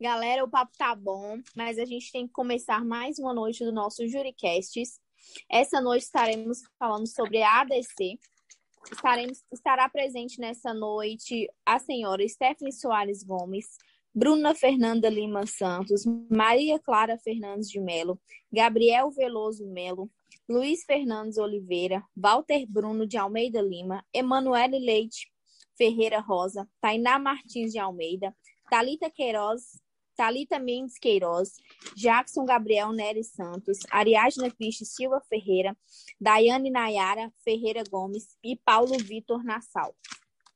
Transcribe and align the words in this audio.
Galera, 0.00 0.44
o 0.44 0.48
papo 0.48 0.70
tá 0.78 0.94
bom, 0.94 1.40
mas 1.56 1.76
a 1.76 1.84
gente 1.84 2.12
tem 2.12 2.24
que 2.24 2.32
começar 2.32 2.84
mais 2.84 3.18
uma 3.18 3.34
noite 3.34 3.64
do 3.64 3.72
nosso 3.72 4.06
Juricasts. 4.06 5.00
Essa 5.50 5.80
noite 5.80 6.04
estaremos 6.04 6.62
falando 6.78 7.08
sobre 7.08 7.42
a 7.42 7.62
ADC. 7.62 8.16
Estaremos, 8.92 9.42
estará 9.52 9.88
presente 9.88 10.38
nessa 10.38 10.72
noite 10.72 11.50
a 11.66 11.80
senhora 11.80 12.26
Stephanie 12.28 12.72
Soares 12.72 13.24
Gomes, 13.24 13.76
Bruna 14.14 14.54
Fernanda 14.54 15.08
Lima 15.10 15.44
Santos, 15.48 16.04
Maria 16.30 16.78
Clara 16.78 17.18
Fernandes 17.18 17.68
de 17.68 17.80
Melo, 17.80 18.20
Gabriel 18.52 19.10
Veloso 19.10 19.66
Melo, 19.66 20.08
Luiz 20.48 20.84
Fernandes 20.84 21.38
Oliveira, 21.38 22.04
Walter 22.16 22.64
Bruno 22.68 23.04
de 23.04 23.16
Almeida 23.16 23.60
Lima, 23.60 24.06
Emanuele 24.14 24.78
Leite 24.78 25.28
Ferreira 25.76 26.20
Rosa, 26.20 26.68
Tainá 26.80 27.18
Martins 27.18 27.72
de 27.72 27.80
Almeida, 27.80 28.32
Talita 28.70 29.10
Queiroz, 29.10 29.80
Talita 30.18 30.58
Mendes 30.58 30.98
Queiroz, 30.98 31.58
Jackson 31.94 32.44
Gabriel 32.44 32.90
Nery 32.90 33.22
Santos, 33.22 33.78
Ariadna 33.88 34.50
Cristi 34.50 34.84
Silva 34.84 35.20
Ferreira, 35.20 35.78
Daiane 36.20 36.72
Nayara 36.72 37.32
Ferreira 37.44 37.84
Gomes 37.88 38.36
e 38.42 38.56
Paulo 38.56 38.98
Vitor 38.98 39.44
Nassau. 39.44 39.94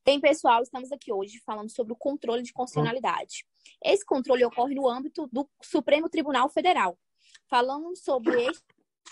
Bem, 0.03 0.19
pessoal, 0.19 0.61
estamos 0.63 0.91
aqui 0.91 1.13
hoje 1.13 1.41
falando 1.45 1.69
sobre 1.69 1.93
o 1.93 1.95
controle 1.95 2.43
de 2.43 2.51
constitucionalidade. 2.51 3.45
Esse 3.81 4.05
controle 4.05 4.43
ocorre 4.43 4.75
no 4.75 4.89
âmbito 4.89 5.29
do 5.31 5.49
Supremo 5.61 6.09
Tribunal 6.09 6.49
Federal. 6.49 6.99
Falando 7.49 7.95
sobre 7.95 8.43
esse 8.43 8.61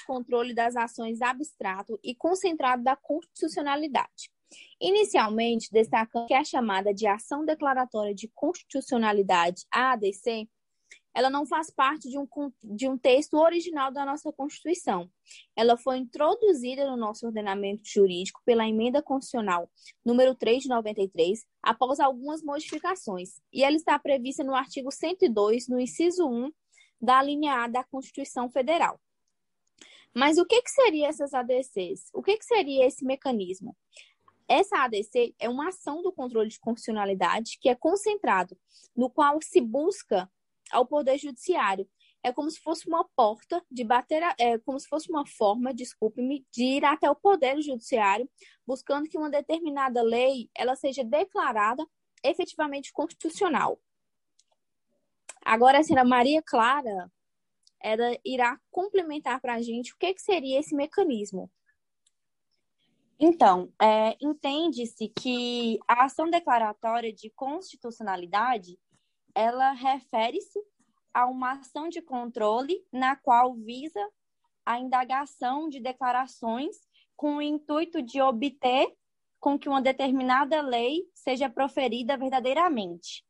controle 0.05 0.53
das 0.53 0.75
ações 0.75 1.21
abstrato 1.21 1.97
e 2.03 2.13
concentrado 2.13 2.83
da 2.83 2.97
constitucionalidade. 2.97 4.29
Inicialmente, 4.79 5.69
destacando 5.71 6.27
que 6.27 6.33
a 6.33 6.43
chamada 6.43 6.93
de 6.93 7.07
Ação 7.07 7.45
Declaratória 7.45 8.13
de 8.13 8.29
Constitucionalidade, 8.33 9.65
ADC, 9.71 10.47
ela 11.13 11.29
não 11.29 11.45
faz 11.45 11.69
parte 11.69 12.09
de 12.09 12.17
um, 12.17 12.27
de 12.63 12.87
um 12.87 12.97
texto 12.97 13.37
original 13.37 13.91
da 13.91 14.05
nossa 14.05 14.31
Constituição. 14.31 15.09
Ela 15.55 15.77
foi 15.77 15.97
introduzida 15.97 16.89
no 16.89 16.95
nosso 16.95 17.25
ordenamento 17.25 17.81
jurídico 17.85 18.41
pela 18.45 18.67
Emenda 18.67 19.01
Constitucional 19.01 19.69
número 20.05 20.33
3 20.35 20.63
de 20.63 20.69
93, 20.69 21.45
após 21.61 21.99
algumas 21.99 22.41
modificações, 22.41 23.41
e 23.51 23.63
ela 23.63 23.75
está 23.75 23.97
prevista 23.99 24.43
no 24.43 24.55
artigo 24.55 24.91
102, 24.91 25.67
no 25.67 25.79
inciso 25.79 26.27
1 26.27 26.51
da 27.01 27.21
linha 27.21 27.63
A 27.63 27.67
da 27.67 27.83
Constituição 27.83 28.49
Federal. 28.49 28.99
Mas 30.13 30.37
o 30.37 30.45
que, 30.45 30.61
que 30.61 30.69
seria 30.69 31.07
essas 31.07 31.33
ADCs? 31.33 32.09
O 32.13 32.21
que, 32.21 32.37
que 32.37 32.45
seria 32.45 32.85
esse 32.85 33.05
mecanismo? 33.05 33.75
Essa 34.53 34.83
ADC 34.83 35.33
é 35.39 35.47
uma 35.47 35.69
ação 35.69 36.03
do 36.03 36.11
controle 36.11 36.49
de 36.49 36.59
constitucionalidade 36.59 37.57
que 37.57 37.69
é 37.69 37.73
concentrado, 37.73 38.57
no 38.93 39.09
qual 39.09 39.41
se 39.41 39.61
busca 39.61 40.29
ao 40.69 40.85
Poder 40.85 41.17
Judiciário. 41.17 41.89
É 42.21 42.33
como 42.33 42.51
se 42.51 42.59
fosse 42.59 42.85
uma 42.85 43.07
porta 43.15 43.63
de 43.71 43.85
bater, 43.85 44.21
é 44.37 44.57
como 44.57 44.77
se 44.77 44.89
fosse 44.89 45.09
uma 45.09 45.25
forma, 45.25 45.73
desculpe-me, 45.73 46.45
de 46.51 46.65
ir 46.65 46.83
até 46.83 47.09
o 47.09 47.15
Poder 47.15 47.61
Judiciário, 47.61 48.29
buscando 48.67 49.07
que 49.07 49.17
uma 49.17 49.29
determinada 49.29 50.01
lei 50.01 50.49
ela 50.53 50.75
seja 50.75 51.01
declarada 51.01 51.87
efetivamente 52.21 52.91
constitucional. 52.91 53.79
Agora, 55.45 55.79
a 55.79 55.83
senhora 55.83 56.03
Maria 56.03 56.43
Clara 56.43 57.09
ela 57.79 58.17
irá 58.25 58.59
complementar 58.69 59.39
para 59.39 59.53
a 59.53 59.61
gente 59.61 59.93
o 59.93 59.97
que, 59.97 60.13
que 60.13 60.21
seria 60.21 60.59
esse 60.59 60.75
mecanismo. 60.75 61.49
Então, 63.23 63.71
é, 63.79 64.17
entende-se 64.19 65.07
que 65.07 65.77
a 65.87 66.05
ação 66.05 66.27
declaratória 66.27 67.13
de 67.13 67.29
constitucionalidade, 67.29 68.79
ela 69.35 69.73
refere-se 69.73 70.59
a 71.13 71.27
uma 71.27 71.51
ação 71.51 71.87
de 71.87 72.01
controle 72.01 72.83
na 72.91 73.15
qual 73.15 73.53
visa 73.53 74.03
a 74.65 74.79
indagação 74.79 75.69
de 75.69 75.79
declarações 75.79 76.75
com 77.15 77.35
o 77.35 77.41
intuito 77.43 78.01
de 78.01 78.19
obter 78.19 78.91
com 79.39 79.57
que 79.57 79.69
uma 79.69 79.83
determinada 79.83 80.59
lei 80.59 81.03
seja 81.13 81.47
proferida 81.47 82.17
verdadeiramente. 82.17 83.23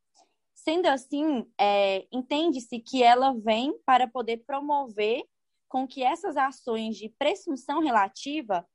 Sendo 0.53 0.85
assim, 0.85 1.45
é, 1.59 2.07
entende-se 2.13 2.79
que 2.79 3.03
ela 3.03 3.33
vem 3.33 3.77
para 3.85 4.07
poder 4.07 4.37
promover 4.47 5.21
com 5.67 5.85
que 5.85 6.01
essas 6.01 6.37
ações 6.37 6.95
de 6.95 7.09
presunção 7.09 7.81
relativa 7.81 8.65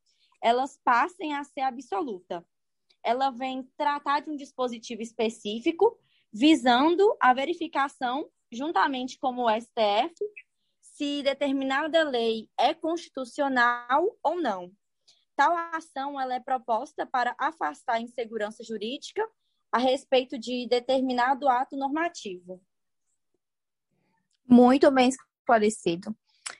elas 0.46 0.78
passem 0.84 1.34
a 1.34 1.42
ser 1.42 1.62
absoluta. 1.62 2.46
Ela 3.02 3.30
vem 3.30 3.64
tratar 3.76 4.20
de 4.20 4.30
um 4.30 4.36
dispositivo 4.36 5.02
específico, 5.02 5.98
visando 6.32 7.16
a 7.20 7.34
verificação, 7.34 8.30
juntamente 8.52 9.18
com 9.18 9.36
o 9.38 9.50
STF, 9.50 10.14
se 10.80 11.20
determinada 11.24 12.04
lei 12.04 12.48
é 12.56 12.72
constitucional 12.72 14.16
ou 14.22 14.40
não. 14.40 14.70
Tal 15.34 15.52
ação 15.74 16.20
ela 16.20 16.36
é 16.36 16.40
proposta 16.40 17.04
para 17.04 17.34
afastar 17.40 17.94
a 17.94 18.00
insegurança 18.00 18.62
jurídica 18.62 19.28
a 19.72 19.78
respeito 19.78 20.38
de 20.38 20.68
determinado 20.68 21.48
ato 21.48 21.76
normativo. 21.76 22.62
Muito 24.48 24.88
bem 24.92 25.08
esclarecido. 25.08 26.16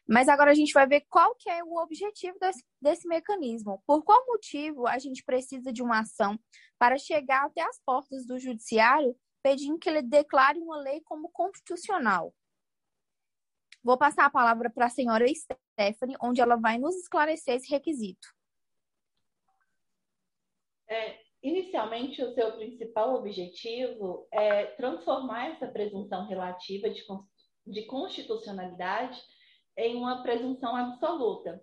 Mas 0.08 0.28
agora 0.28 0.52
a 0.52 0.54
gente 0.54 0.72
vai 0.72 0.86
ver 0.86 1.04
qual 1.08 1.34
que 1.34 1.50
é 1.50 1.64
o 1.64 1.76
objetivo 1.78 2.38
desse, 2.38 2.64
desse 2.80 3.08
mecanismo. 3.08 3.82
Por 3.84 4.04
qual 4.04 4.24
motivo 4.26 4.86
a 4.86 4.98
gente 4.98 5.24
precisa 5.24 5.72
de 5.72 5.82
uma 5.82 6.00
ação 6.00 6.38
para 6.78 6.96
chegar 6.96 7.44
até 7.44 7.62
as 7.62 7.80
portas 7.84 8.24
do 8.24 8.38
judiciário 8.38 9.16
pedindo 9.42 9.78
que 9.78 9.88
ele 9.88 10.02
declare 10.02 10.58
uma 10.58 10.78
lei 10.78 11.00
como 11.00 11.28
constitucional? 11.30 12.32
Vou 13.82 13.98
passar 13.98 14.26
a 14.26 14.30
palavra 14.30 14.70
para 14.70 14.86
a 14.86 14.90
senhora 14.90 15.26
Stephanie, 15.28 16.16
onde 16.22 16.40
ela 16.40 16.56
vai 16.56 16.78
nos 16.78 16.94
esclarecer 16.96 17.56
esse 17.56 17.70
requisito. 17.70 18.28
É, 20.88 21.18
inicialmente, 21.42 22.22
o 22.22 22.32
seu 22.32 22.52
principal 22.56 23.14
objetivo 23.16 24.28
é 24.30 24.66
transformar 24.76 25.50
essa 25.50 25.66
presunção 25.66 26.26
relativa 26.26 26.88
de, 26.90 27.04
de 27.66 27.86
constitucionalidade 27.86 29.20
em 29.76 29.96
uma 29.96 30.22
presunção 30.22 30.74
absoluta. 30.74 31.62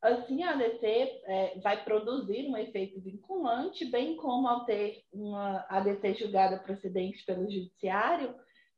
Assim, 0.00 0.42
a 0.42 0.50
ADC 0.50 0.84
é, 0.84 1.60
vai 1.60 1.84
produzir 1.84 2.48
um 2.48 2.56
efeito 2.56 3.00
vinculante, 3.00 3.84
bem 3.84 4.16
como 4.16 4.48
ao 4.48 4.64
ter 4.64 5.04
uma 5.12 5.64
ADC 5.68 6.14
julgada 6.14 6.58
procedente 6.58 7.24
pelo 7.24 7.48
judiciário, 7.48 8.34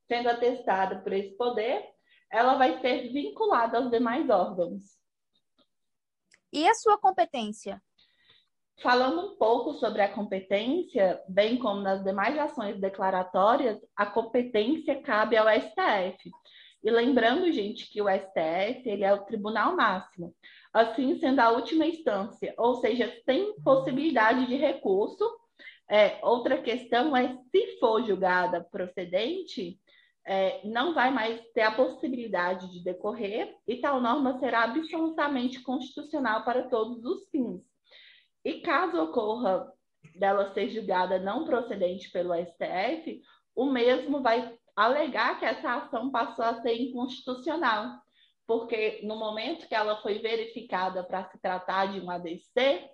sendo 0.07 0.29
atestada 0.29 1.01
por 1.01 1.13
esse 1.15 1.35
poder, 1.37 1.83
ela 2.31 2.57
vai 2.57 2.79
ser 2.81 3.09
vinculada 3.11 3.79
aos 3.79 3.91
demais 3.91 4.29
órgãos. 4.29 4.83
E 6.53 6.69
a 6.69 6.75
sua 6.75 6.99
competência? 6.99 7.83
Falando 8.83 9.33
um 9.33 9.37
pouco 9.37 9.75
sobre 9.75 10.03
a 10.03 10.13
competência, 10.13 11.23
bem 11.29 11.59
como 11.59 11.81
nas 11.81 12.03
demais 12.03 12.39
ações 12.39 12.79
declaratórias, 12.81 13.79
a 13.97 14.05
competência 14.05 15.01
cabe 15.01 15.37
ao 15.37 15.47
STF. 15.49 16.31
E 16.85 16.91
lembrando, 16.91 17.51
gente, 17.51 17.91
que 17.91 18.03
o 18.03 18.09
STF 18.09 18.87
ele 18.87 19.05
é 19.05 19.15
o 19.15 19.25
tribunal 19.25 19.75
máximo, 19.75 20.35
assim 20.71 21.19
sendo 21.19 21.41
a 21.41 21.51
última 21.51 21.87
instância, 21.87 22.53
ou 22.59 22.75
seja, 22.75 23.11
sem 23.25 23.59
possibilidade 23.63 24.47
de 24.47 24.57
recurso. 24.57 25.25
É, 25.91 26.19
outra 26.23 26.61
questão 26.61 27.17
é 27.17 27.39
se 27.51 27.79
for 27.79 28.05
julgada 28.05 28.63
procedente, 28.63 29.79
é, 30.27 30.61
não 30.67 30.93
vai 30.93 31.11
mais 31.11 31.41
ter 31.53 31.63
a 31.63 31.75
possibilidade 31.75 32.71
de 32.71 32.85
decorrer 32.85 33.55
e 33.67 33.77
tal 33.77 34.01
norma 34.01 34.39
será 34.39 34.65
absolutamente 34.65 35.63
constitucional 35.63 36.45
para 36.45 36.69
todos 36.69 37.03
os 37.05 37.29
fins. 37.31 37.63
E 38.45 38.61
caso 38.61 39.03
ocorra 39.03 39.73
dela 40.15 40.53
ser 40.53 40.69
julgada 40.69 41.19
não 41.19 41.45
procedente 41.45 42.11
pelo 42.11 42.35
STF, 42.35 43.23
o 43.55 43.67
mesmo 43.67 44.21
vai 44.21 44.55
alegar 44.77 45.39
que 45.39 45.45
essa 45.45 45.77
ação 45.77 46.11
passou 46.11 46.45
a 46.45 46.61
ser 46.61 46.75
inconstitucional, 46.75 48.01
porque 48.47 49.01
no 49.05 49.17
momento 49.17 49.69
que 49.69 49.75
ela 49.75 50.01
foi 50.03 50.19
verificada 50.19 51.03
para 51.03 51.29
se 51.31 51.39
tratar 51.39 51.93
de 51.93 52.01
um 52.01 52.11
ADC, 52.11 52.91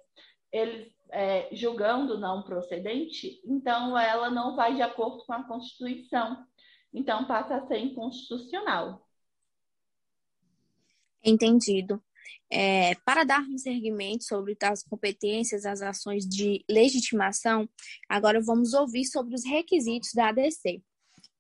eles 0.53 0.93
é, 1.11 1.49
julgando 1.53 2.19
não 2.19 2.43
procedente, 2.43 3.41
então 3.45 3.99
ela 3.99 4.31
não 4.31 4.55
vai 4.55 4.75
de 4.75 4.83
acordo 4.83 5.25
com 5.25 5.33
a 5.33 5.43
Constituição, 5.43 6.45
então 6.93 7.25
passa 7.27 7.57
a 7.57 7.67
ser 7.67 7.79
inconstitucional. 7.79 9.07
Entendido. 11.23 12.03
É, 12.53 12.97
para 13.05 13.23
darmos 13.23 13.63
seguimento 13.63 14.25
sobre 14.25 14.57
as 14.63 14.83
competências, 14.83 15.65
as 15.65 15.83
ações 15.83 16.27
de 16.27 16.65
legitimação, 16.69 17.69
agora 18.09 18.41
vamos 18.41 18.75
ouvir 18.75 19.05
sobre 19.05 19.35
os 19.35 19.45
requisitos 19.45 20.13
da 20.13 20.29
ADC. 20.29 20.83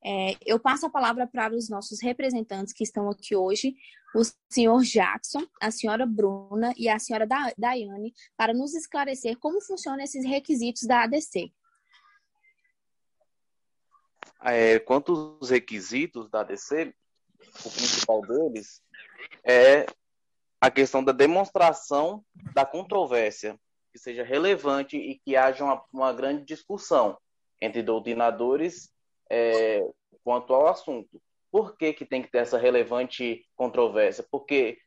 É, 0.03 0.37
eu 0.47 0.59
passo 0.59 0.87
a 0.87 0.91
palavra 0.91 1.27
para 1.27 1.55
os 1.55 1.69
nossos 1.69 2.01
representantes 2.01 2.73
que 2.73 2.83
estão 2.83 3.11
aqui 3.11 3.37
hoje, 3.37 3.75
o 4.15 4.23
senhor 4.49 4.83
Jackson, 4.83 5.47
a 5.61 5.71
senhora 5.71 6.07
Bruna 6.07 6.73
e 6.77 6.89
a 6.89 6.99
senhora 6.99 7.27
da 7.27 7.53
Daiane, 7.57 8.15
para 8.37 8.55
nos 8.55 8.75
esclarecer 8.75 9.39
como 9.39 9.61
funcionam 9.61 10.03
esses 10.03 10.25
requisitos 10.25 10.83
da 10.83 11.03
ADC. 11.03 11.53
é, 14.43 14.79
quanto 14.79 15.39
aos 15.39 15.51
requisitos 15.51 16.31
da 16.31 16.41
ADC, 16.41 16.95
o 17.65 17.71
principal 17.71 18.23
deles 18.23 18.83
é 19.45 19.87
a 20.61 20.71
questão 20.71 21.05
da 21.05 21.13
demonstração 21.13 22.25
da 22.55 22.65
controvérsia, 22.65 23.59
que 23.93 23.99
seja 23.99 24.23
relevante 24.23 24.97
e 24.97 25.19
que 25.19 25.37
haja 25.37 25.65
uma, 25.65 25.85
uma 25.93 26.13
grande 26.13 26.45
discussão 26.45 27.19
entre 27.61 27.83
doutrinadores 27.83 28.91
é, 29.31 29.87
quanto 30.25 30.53
ao 30.53 30.67
assunto. 30.67 31.21
Por 31.51 31.77
que, 31.77 31.93
que 31.93 32.05
tem 32.05 32.23
que 32.23 32.31
ter 32.31 32.39
essa 32.39 32.59
relevante 32.59 33.47
controvérsia? 33.57 34.25
Porque, 34.31 34.79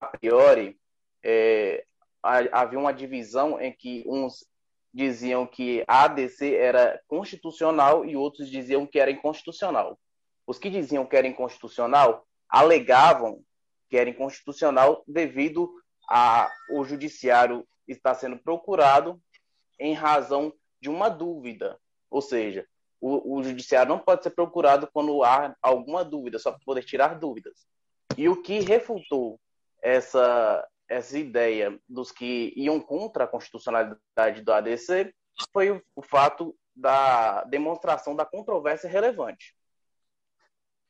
a 0.00 0.06
priori, 0.06 0.78
é, 1.22 1.84
havia 2.22 2.78
uma 2.78 2.92
divisão 2.92 3.60
em 3.60 3.72
que 3.72 4.04
uns 4.06 4.46
diziam 4.92 5.46
que 5.46 5.84
a 5.86 6.04
ADC 6.04 6.54
era 6.54 7.00
constitucional 7.06 8.04
e 8.04 8.16
outros 8.16 8.48
diziam 8.48 8.86
que 8.86 8.98
era 8.98 9.10
inconstitucional. 9.10 9.98
Os 10.46 10.58
que 10.58 10.70
diziam 10.70 11.04
que 11.04 11.16
era 11.16 11.26
inconstitucional 11.26 12.26
alegavam 12.48 13.44
que 13.90 13.96
era 13.96 14.08
inconstitucional 14.08 15.04
devido 15.06 15.70
a 16.08 16.50
o 16.70 16.84
judiciário 16.84 17.66
estar 17.86 18.14
sendo 18.14 18.38
procurado 18.38 19.20
em 19.78 19.92
razão 19.92 20.52
de 20.80 20.88
uma 20.88 21.08
dúvida, 21.08 21.78
ou 22.10 22.22
seja, 22.22 22.66
o, 23.06 23.36
o 23.36 23.44
judiciário 23.44 23.88
não 23.88 23.98
pode 23.98 24.22
ser 24.22 24.30
procurado 24.30 24.88
quando 24.92 25.22
há 25.22 25.54
alguma 25.62 26.04
dúvida, 26.04 26.38
só 26.38 26.50
para 26.50 26.60
poder 26.64 26.84
tirar 26.84 27.18
dúvidas. 27.18 27.66
E 28.16 28.28
o 28.28 28.42
que 28.42 28.60
refutou 28.60 29.40
essa 29.82 30.66
essa 30.88 31.18
ideia 31.18 31.76
dos 31.88 32.12
que 32.12 32.52
iam 32.56 32.78
contra 32.78 33.24
a 33.24 33.26
constitucionalidade 33.26 34.40
do 34.42 34.52
ADC 34.52 35.12
foi 35.52 35.72
o, 35.72 35.82
o 35.96 36.02
fato 36.02 36.56
da 36.74 37.42
demonstração 37.44 38.14
da 38.14 38.24
controvérsia 38.24 38.88
relevante. 38.88 39.52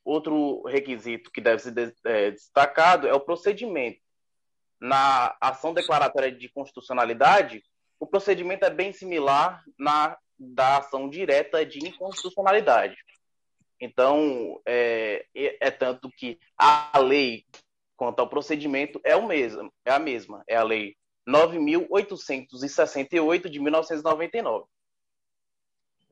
Outro 0.04 0.62
requisito 0.64 1.30
que 1.30 1.40
deve 1.40 1.62
ser 1.62 1.96
é, 2.04 2.30
destacado 2.30 3.08
é 3.08 3.14
o 3.14 3.20
procedimento. 3.20 4.00
Na 4.78 5.34
ação 5.40 5.72
declaratória 5.72 6.30
de 6.30 6.48
constitucionalidade, 6.50 7.64
o 7.98 8.06
procedimento 8.06 8.66
é 8.66 8.70
bem 8.70 8.92
similar 8.92 9.64
na 9.78 10.18
da 10.38 10.78
ação 10.78 11.08
direta 11.08 11.64
de 11.64 11.86
inconstitucionalidade. 11.86 12.96
Então, 13.80 14.60
é, 14.66 15.24
é, 15.34 15.70
tanto 15.70 16.10
que 16.10 16.38
a 16.56 16.98
lei 16.98 17.44
quanto 17.96 18.20
ao 18.20 18.28
procedimento 18.28 19.00
é 19.04 19.16
o 19.16 19.26
mesmo, 19.26 19.72
é 19.84 19.92
a 19.92 19.98
mesma, 19.98 20.44
é 20.48 20.56
a 20.56 20.62
lei 20.62 20.96
9868 21.26 23.50
de 23.50 23.58
1999. 23.58 24.66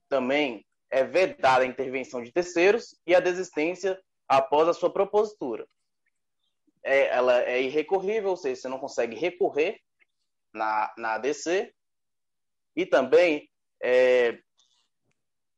Também 0.09 0.67
é 0.91 1.05
vedada 1.05 1.63
a 1.65 1.67
intervenção 1.67 2.23
de 2.23 2.33
terceiros 2.33 2.99
e 3.07 3.15
a 3.15 3.21
desistência 3.21 3.99
após 4.29 4.69
a 4.69 4.75
sua 4.75 4.91
propositura. 4.91 5.67
É, 6.83 7.07
ela 7.09 7.43
é 7.43 7.63
irrecorrível, 7.63 8.31
ou 8.31 8.37
seja, 8.37 8.61
você 8.61 8.69
não 8.69 8.79
consegue 8.79 9.17
recorrer 9.17 9.81
na, 10.53 10.93
na 10.99 11.15
ADC. 11.15 11.73
E 12.77 12.85
também 12.85 13.49
é, 13.85 14.39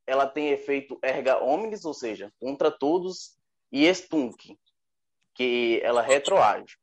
ela 0.05 0.27
tem 0.27 0.49
efeito 0.49 0.99
erga 1.01 1.43
omnes, 1.43 1.85
ou 1.85 1.95
seja, 1.95 2.33
contra 2.41 2.73
todos, 2.73 3.39
e 3.71 3.87
estunc, 3.87 4.59
que 5.33 5.81
ela 5.85 6.03
retroage. 6.03 6.77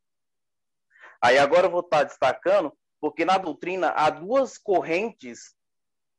Aí 1.21 1.37
agora 1.37 1.67
eu 1.67 1.71
vou 1.71 1.81
estar 1.81 2.03
destacando, 2.03 2.71
porque 3.01 3.25
na 3.25 3.37
doutrina 3.37 3.89
há 3.89 4.09
duas 4.09 4.57
correntes 4.57 5.53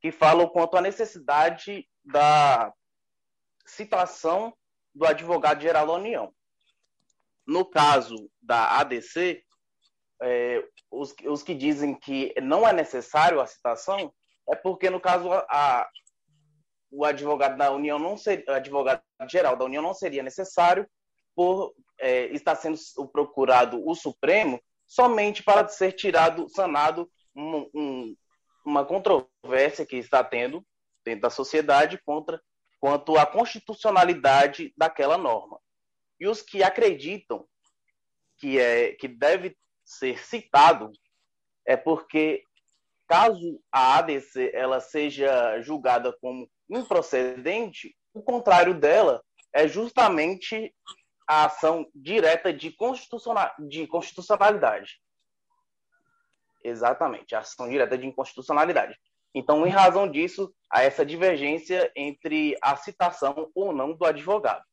que 0.01 0.13
falam 0.13 0.49
quanto 0.49 0.77
à 0.77 0.83
necessidade 0.83 1.89
da 2.05 2.73
citação 3.65 4.55
do 4.95 5.07
advogado-geral 5.07 5.87
da 5.87 5.93
União. 5.95 6.35
No 7.47 7.65
caso 7.65 8.31
da 8.43 8.79
ADC, 8.79 9.43
é, 10.23 10.63
os, 10.91 11.15
os 11.27 11.43
que 11.43 11.55
dizem 11.55 11.99
que 11.99 12.35
não 12.43 12.67
é 12.69 12.73
necessário 12.73 13.41
a 13.41 13.47
citação 13.47 14.13
é 14.49 14.55
porque, 14.55 14.91
no 14.91 15.01
caso, 15.01 15.33
a, 15.33 15.89
o 16.91 17.05
advogado 17.05 17.57
da 17.57 17.71
União 17.71 17.99
não 17.99 18.17
seria, 18.17 18.45
advogado 18.57 19.03
geral 19.29 19.57
da 19.57 19.65
União 19.65 19.83
não 19.83 19.95
seria 19.95 20.23
necessário 20.23 20.89
por 21.35 21.75
é, 21.99 22.27
estar 22.27 22.55
sendo 22.55 22.79
procurado 23.13 23.83
o 23.87 23.95
Supremo 23.95 24.61
somente 24.87 25.43
para 25.43 25.67
ser 25.69 25.93
tirado, 25.93 26.49
sanado 26.49 27.11
um, 27.35 27.69
um, 27.75 28.17
uma 28.65 28.85
controvérsia 28.85 29.85
que 29.85 29.97
está 29.97 30.23
tendo 30.23 30.65
dentro 31.05 31.23
da 31.23 31.31
sociedade 31.31 32.01
contra 32.05 32.41
quanto 32.79 33.17
à 33.17 33.27
constitucionalidade 33.27 34.73
daquela 34.77 35.17
norma. 35.17 35.59
E 36.21 36.29
os 36.29 36.43
que 36.43 36.63
acreditam 36.63 37.47
que 38.39 38.59
é 38.59 38.93
que 38.93 39.09
deve 39.09 39.57
ser 39.85 40.19
citado 40.25 40.93
é 41.67 41.77
porque 41.77 42.45
caso 43.07 43.61
a 43.71 43.99
ADC 43.99 44.51
ela 44.55 44.81
seja 44.81 45.61
julgada 45.61 46.17
como 46.21 46.49
improcedente, 46.69 47.95
o 48.13 48.23
contrário 48.23 48.75
dela 48.79 49.23
é 49.53 49.69
justamente 49.69 50.75
a 51.27 51.47
ação 51.47 51.87
direta 51.95 52.53
de, 52.53 52.71
constitucional, 52.73 53.53
de 53.59 53.87
constitucionalidade. 53.87 55.01
Exatamente, 56.63 57.35
a 57.35 57.41
ação 57.41 57.69
direta 57.69 57.97
de 57.97 58.07
inconstitucionalidade. 58.07 58.99
Então, 59.35 59.67
em 59.67 59.71
razão 59.71 60.09
disso, 60.09 60.55
há 60.71 60.83
essa 60.83 61.05
divergência 61.05 61.91
entre 61.97 62.57
a 62.63 62.77
citação 62.77 63.51
ou 63.55 63.73
não 63.73 63.93
do 63.93 64.05
advogado. 64.05 64.65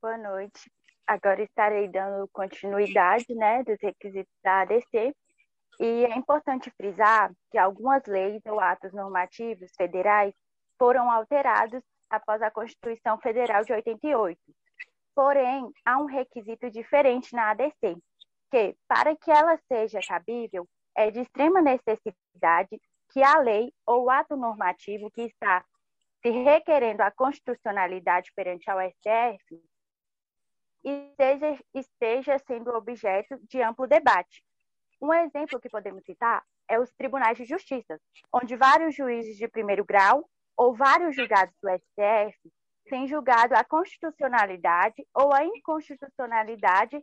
Boa 0.00 0.18
noite. 0.18 0.70
Agora 1.06 1.42
estarei 1.42 1.88
dando 1.88 2.28
continuidade 2.32 3.34
né, 3.34 3.62
dos 3.62 3.76
requisitos 3.80 4.32
da 4.42 4.62
ADC. 4.62 5.14
E 5.80 6.06
é 6.06 6.16
importante 6.16 6.70
frisar 6.70 7.32
que 7.50 7.58
algumas 7.58 8.04
leis 8.06 8.40
ou 8.46 8.60
atos 8.60 8.92
normativos 8.92 9.70
federais 9.76 10.32
foram 10.78 11.10
alterados 11.10 11.82
após 12.08 12.40
a 12.42 12.50
Constituição 12.50 13.18
Federal 13.18 13.64
de 13.64 13.72
88. 13.72 14.40
Porém, 15.14 15.70
há 15.84 15.98
um 15.98 16.06
requisito 16.06 16.70
diferente 16.70 17.34
na 17.34 17.50
ADC, 17.50 17.96
que, 18.50 18.76
para 18.88 19.16
que 19.16 19.30
ela 19.30 19.58
seja 19.68 20.00
cabível, 20.06 20.66
é 20.96 21.10
de 21.10 21.20
extrema 21.20 21.60
necessidade 21.60 22.80
que 23.12 23.22
a 23.22 23.38
lei 23.38 23.72
ou 23.86 24.08
ato 24.10 24.36
normativo 24.36 25.10
que 25.10 25.22
está 25.22 25.64
se 26.22 26.30
requerendo 26.30 27.02
a 27.02 27.10
constitucionalidade 27.10 28.32
perante 28.34 28.70
ao 28.70 28.78
STF 28.80 29.60
esteja, 30.84 31.58
esteja 31.72 32.38
sendo 32.38 32.70
objeto 32.74 33.38
de 33.48 33.62
amplo 33.62 33.86
debate. 33.86 34.44
Um 35.00 35.12
exemplo 35.12 35.60
que 35.60 35.68
podemos 35.68 36.04
citar 36.04 36.44
é 36.68 36.78
os 36.78 36.92
tribunais 36.92 37.36
de 37.36 37.44
justiça, 37.44 38.00
onde 38.32 38.56
vários 38.56 38.94
juízes 38.94 39.36
de 39.36 39.48
primeiro 39.48 39.84
grau 39.84 40.28
ou 40.56 40.74
vários 40.74 41.16
julgados 41.16 41.54
do 41.62 41.68
STF 41.68 42.52
têm 42.88 43.06
julgado 43.06 43.54
a 43.54 43.64
constitucionalidade 43.64 45.06
ou 45.14 45.32
a 45.32 45.44
inconstitucionalidade 45.44 47.02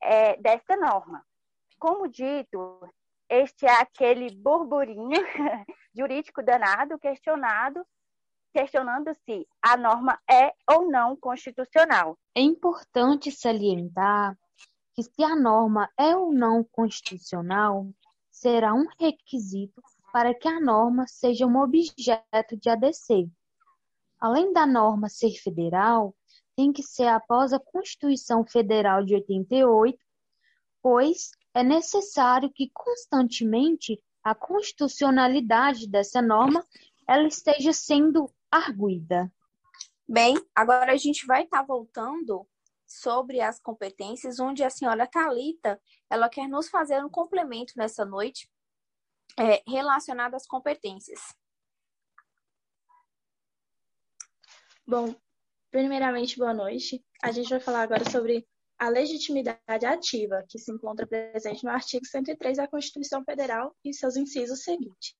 é, 0.00 0.36
desta 0.36 0.76
norma. 0.76 1.24
Como 1.78 2.08
dito, 2.08 2.88
este 3.28 3.66
é 3.66 3.80
aquele 3.80 4.30
burburinho 4.34 5.20
jurídico 5.94 6.42
danado 6.42 6.98
questionado, 6.98 7.84
questionando 8.56 9.14
se 9.26 9.46
a 9.60 9.76
norma 9.76 10.18
é 10.26 10.50
ou 10.66 10.90
não 10.90 11.14
constitucional. 11.14 12.18
É 12.34 12.40
importante 12.40 13.30
salientar 13.30 14.34
que 14.94 15.02
se 15.02 15.22
a 15.22 15.36
norma 15.36 15.90
é 15.98 16.16
ou 16.16 16.32
não 16.32 16.64
constitucional, 16.64 17.86
será 18.30 18.72
um 18.72 18.86
requisito 18.98 19.82
para 20.10 20.34
que 20.34 20.48
a 20.48 20.58
norma 20.58 21.04
seja 21.06 21.46
um 21.46 21.58
objeto 21.58 22.56
de 22.56 22.70
ADC. 22.70 23.28
Além 24.18 24.54
da 24.54 24.66
norma 24.66 25.10
ser 25.10 25.32
federal, 25.32 26.14
tem 26.56 26.72
que 26.72 26.82
ser 26.82 27.08
após 27.08 27.52
a 27.52 27.60
Constituição 27.60 28.42
Federal 28.42 29.04
de 29.04 29.16
88, 29.16 29.98
pois 30.80 31.30
é 31.52 31.62
necessário 31.62 32.50
que 32.50 32.70
constantemente 32.72 34.02
a 34.24 34.34
constitucionalidade 34.34 35.86
dessa 35.86 36.22
norma 36.22 36.64
ela 37.06 37.28
esteja 37.28 37.74
sendo 37.74 38.30
arguida. 38.50 39.32
Bem, 40.08 40.36
agora 40.54 40.92
a 40.92 40.96
gente 40.96 41.26
vai 41.26 41.44
estar 41.44 41.60
tá 41.60 41.66
voltando 41.66 42.46
sobre 42.86 43.40
as 43.40 43.60
competências, 43.60 44.38
onde 44.38 44.62
a 44.62 44.70
senhora 44.70 45.06
Talita 45.06 45.80
ela 46.08 46.28
quer 46.28 46.48
nos 46.48 46.68
fazer 46.68 47.04
um 47.04 47.08
complemento 47.08 47.72
nessa 47.76 48.04
noite 48.04 48.48
é, 49.38 49.62
relacionado 49.68 50.34
às 50.34 50.46
competências. 50.46 51.20
Bom, 54.86 55.14
primeiramente, 55.70 56.38
boa 56.38 56.54
noite. 56.54 57.04
A 57.22 57.32
gente 57.32 57.50
vai 57.50 57.58
falar 57.58 57.82
agora 57.82 58.08
sobre 58.08 58.46
a 58.78 58.88
legitimidade 58.88 59.86
ativa, 59.86 60.44
que 60.48 60.58
se 60.58 60.70
encontra 60.70 61.06
presente 61.06 61.64
no 61.64 61.70
artigo 61.70 62.04
103 62.04 62.58
da 62.58 62.68
Constituição 62.68 63.24
Federal 63.24 63.74
e 63.84 63.92
seus 63.92 64.16
incisos 64.16 64.62
seguintes. 64.62 65.16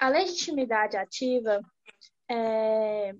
A 0.00 0.08
legitimidade 0.08 0.96
ativa 0.96 1.60
é, 2.28 3.12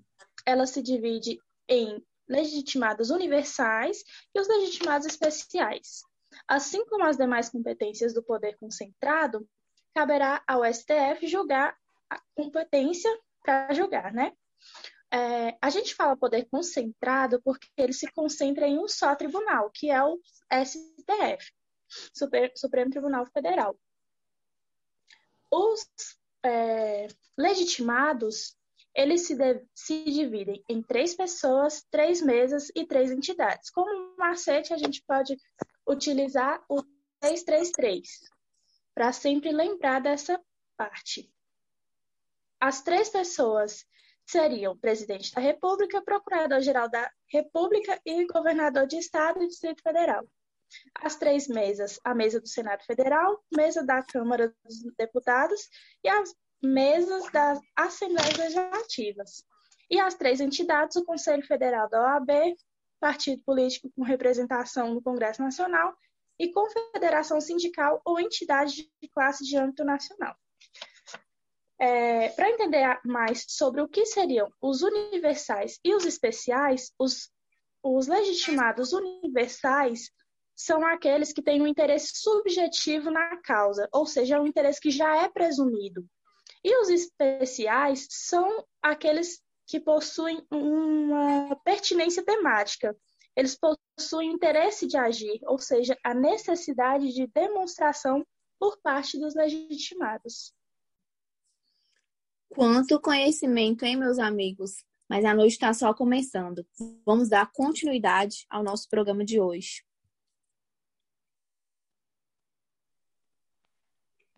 ela 0.46 0.66
se 0.66 0.82
divide 0.82 1.38
em 1.68 2.02
legitimados 2.26 3.10
universais 3.10 4.02
e 4.34 4.40
os 4.40 4.48
legitimados 4.48 5.06
especiais. 5.06 6.02
Assim 6.48 6.84
como 6.86 7.04
as 7.04 7.18
demais 7.18 7.50
competências 7.50 8.14
do 8.14 8.22
poder 8.22 8.56
concentrado, 8.56 9.46
caberá 9.94 10.42
ao 10.46 10.64
STF 10.64 11.26
julgar 11.26 11.76
a 12.08 12.18
competência 12.34 13.10
para 13.42 13.74
julgar, 13.74 14.12
né? 14.12 14.32
É, 15.12 15.58
a 15.60 15.68
gente 15.70 15.94
fala 15.94 16.16
poder 16.16 16.48
concentrado 16.48 17.42
porque 17.42 17.66
ele 17.76 17.92
se 17.92 18.10
concentra 18.12 18.66
em 18.66 18.78
um 18.78 18.88
só 18.88 19.14
tribunal, 19.16 19.70
que 19.74 19.90
é 19.90 20.02
o 20.02 20.18
STF, 20.64 21.52
Super, 22.14 22.52
Supremo 22.56 22.90
Tribunal 22.90 23.26
Federal. 23.26 23.76
Os 25.50 25.84
é, 26.44 27.08
legitimados, 27.36 28.56
eles 28.94 29.26
se, 29.26 29.34
de, 29.34 29.62
se 29.74 30.04
dividem 30.04 30.64
em 30.68 30.82
três 30.82 31.14
pessoas, 31.14 31.84
três 31.90 32.20
mesas 32.20 32.70
e 32.74 32.84
três 32.86 33.10
entidades. 33.10 33.70
Como 33.70 34.16
macete, 34.16 34.72
a 34.72 34.76
gente 34.76 35.02
pode 35.06 35.36
utilizar 35.86 36.62
o 36.68 36.82
333 37.20 38.08
para 38.94 39.12
sempre 39.12 39.52
lembrar 39.52 40.00
dessa 40.00 40.40
parte. 40.76 41.32
As 42.60 42.82
três 42.82 43.08
pessoas 43.08 43.86
seriam 44.26 44.76
presidente 44.76 45.32
da 45.32 45.40
República, 45.40 46.02
procurador-geral 46.02 46.88
da 46.88 47.10
República 47.26 48.00
e 48.04 48.26
governador 48.26 48.86
de 48.86 48.96
Estado 48.96 49.42
e 49.42 49.48
Distrito 49.48 49.82
Federal. 49.82 50.26
As 51.02 51.16
três 51.16 51.48
mesas, 51.48 51.98
a 52.04 52.14
mesa 52.14 52.40
do 52.40 52.48
Senado 52.48 52.84
Federal, 52.84 53.42
mesa 53.54 53.84
da 53.84 54.02
Câmara 54.02 54.54
dos 54.64 54.82
Deputados 54.96 55.68
e 56.04 56.08
as 56.08 56.34
mesas 56.62 57.30
das 57.32 57.58
Assembleias 57.76 58.36
Legislativas. 58.36 59.44
E 59.90 59.98
as 59.98 60.14
três 60.14 60.40
entidades, 60.40 60.96
o 60.96 61.04
Conselho 61.04 61.44
Federal 61.44 61.88
da 61.88 62.00
OAB, 62.00 62.56
partido 63.00 63.42
político 63.42 63.90
com 63.96 64.02
representação 64.02 64.94
no 64.94 65.02
Congresso 65.02 65.42
Nacional 65.42 65.96
e 66.38 66.52
confederação 66.52 67.40
sindical 67.40 68.00
ou 68.04 68.20
entidade 68.20 68.90
de 69.02 69.08
classe 69.08 69.44
de 69.44 69.56
âmbito 69.56 69.84
nacional. 69.84 70.36
É, 71.78 72.28
Para 72.30 72.50
entender 72.50 73.00
mais 73.04 73.46
sobre 73.48 73.80
o 73.80 73.88
que 73.88 74.04
seriam 74.04 74.52
os 74.60 74.82
universais 74.82 75.80
e 75.82 75.94
os 75.94 76.04
especiais, 76.04 76.92
os, 76.98 77.30
os 77.82 78.06
legitimados 78.06 78.92
universais 78.92 80.10
são 80.60 80.84
aqueles 80.84 81.32
que 81.32 81.40
têm 81.40 81.62
um 81.62 81.66
interesse 81.66 82.12
subjetivo 82.16 83.10
na 83.10 83.38
causa, 83.38 83.88
ou 83.90 84.04
seja, 84.04 84.36
é 84.36 84.40
um 84.40 84.46
interesse 84.46 84.78
que 84.78 84.90
já 84.90 85.16
é 85.16 85.26
presumido. 85.26 86.06
E 86.62 86.76
os 86.82 86.90
especiais 86.90 88.06
são 88.10 88.62
aqueles 88.82 89.42
que 89.66 89.80
possuem 89.80 90.46
uma 90.50 91.56
pertinência 91.64 92.22
temática. 92.22 92.94
Eles 93.34 93.56
possuem 93.58 94.32
interesse 94.32 94.86
de 94.86 94.98
agir, 94.98 95.40
ou 95.44 95.58
seja, 95.58 95.96
a 96.04 96.12
necessidade 96.12 97.10
de 97.14 97.26
demonstração 97.28 98.22
por 98.58 98.78
parte 98.82 99.18
dos 99.18 99.34
legitimados. 99.34 100.52
Quanto 102.50 103.00
conhecimento, 103.00 103.84
hein, 103.86 103.96
meus 103.96 104.18
amigos? 104.18 104.84
Mas 105.08 105.24
a 105.24 105.32
noite 105.32 105.52
está 105.52 105.72
só 105.72 105.94
começando. 105.94 106.66
Vamos 107.06 107.30
dar 107.30 107.50
continuidade 107.50 108.44
ao 108.50 108.62
nosso 108.62 108.88
programa 108.90 109.24
de 109.24 109.40
hoje. 109.40 109.82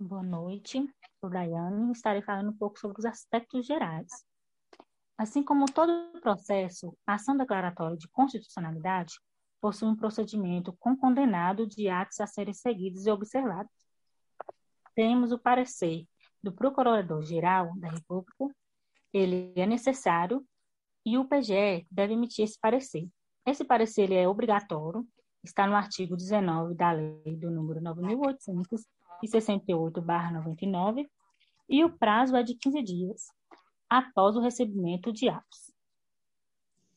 Boa 0.04 0.22
noite, 0.22 0.84
sou 1.20 1.30
Daiane 1.30 1.92
estarei 1.92 2.22
falando 2.22 2.50
um 2.50 2.56
pouco 2.56 2.76
sobre 2.76 2.98
os 2.98 3.04
aspectos 3.04 3.64
gerais. 3.64 4.10
Assim 5.16 5.44
como 5.44 5.64
todo 5.66 6.20
processo, 6.20 6.98
a 7.06 7.14
ação 7.14 7.36
declaratória 7.36 7.96
de 7.96 8.08
constitucionalidade 8.08 9.14
possui 9.60 9.86
um 9.86 9.94
procedimento 9.94 10.72
com 10.80 10.96
condenado 10.96 11.68
de 11.68 11.88
atos 11.88 12.20
a 12.20 12.26
serem 12.26 12.52
seguidos 12.52 13.06
e 13.06 13.12
observados. 13.12 13.70
Temos 14.92 15.30
o 15.30 15.38
parecer 15.38 16.04
do 16.42 16.52
Procurador-Geral 16.52 17.70
da 17.76 17.88
República, 17.88 18.52
ele 19.12 19.52
é 19.54 19.66
necessário 19.66 20.44
e 21.06 21.16
o 21.16 21.28
PGE 21.28 21.86
deve 21.88 22.14
emitir 22.14 22.44
esse 22.44 22.58
parecer. 22.58 23.08
Esse 23.46 23.64
parecer 23.64 24.02
ele 24.02 24.16
é 24.16 24.28
obrigatório, 24.28 25.06
está 25.44 25.64
no 25.64 25.76
artigo 25.76 26.16
19 26.16 26.74
da 26.74 26.90
lei 26.90 27.36
do 27.36 27.52
número 27.52 27.80
9.868-99, 29.22 31.06
e 31.68 31.84
o 31.84 31.96
prazo 31.96 32.36
é 32.36 32.42
de 32.42 32.54
15 32.54 32.82
dias, 32.82 33.26
após 33.88 34.36
o 34.36 34.40
recebimento 34.40 35.12
de 35.12 35.28
atos. 35.28 35.72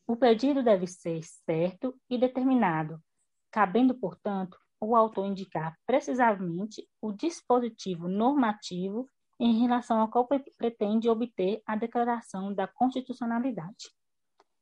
O 0.06 0.16
pedido 0.16 0.62
deve 0.62 0.86
ser 0.86 1.22
certo 1.22 1.94
e 2.08 2.16
determinado, 2.16 3.02
cabendo, 3.50 3.94
portanto, 3.94 4.56
o 4.80 4.94
autor 4.94 5.26
indicar 5.26 5.76
precisamente 5.86 6.86
o 7.00 7.12
dispositivo 7.12 8.08
normativo 8.08 9.08
em 9.38 9.58
relação 9.60 10.00
ao 10.00 10.08
qual 10.08 10.28
pretende 10.56 11.08
obter 11.08 11.60
a 11.66 11.76
declaração 11.76 12.54
da 12.54 12.66
constitucionalidade. 12.66 13.90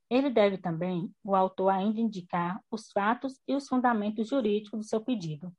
Ele 0.09 0.29
deve 0.29 0.57
também, 0.57 1.13
o 1.23 1.35
autor, 1.35 1.69
ainda 1.69 1.99
indicar 1.99 2.61
os 2.69 2.91
fatos 2.91 3.39
e 3.47 3.55
os 3.55 3.67
fundamentos 3.67 4.27
jurídicos 4.27 4.79
do 4.79 4.85
seu 4.85 5.01
pedido. 5.01 5.51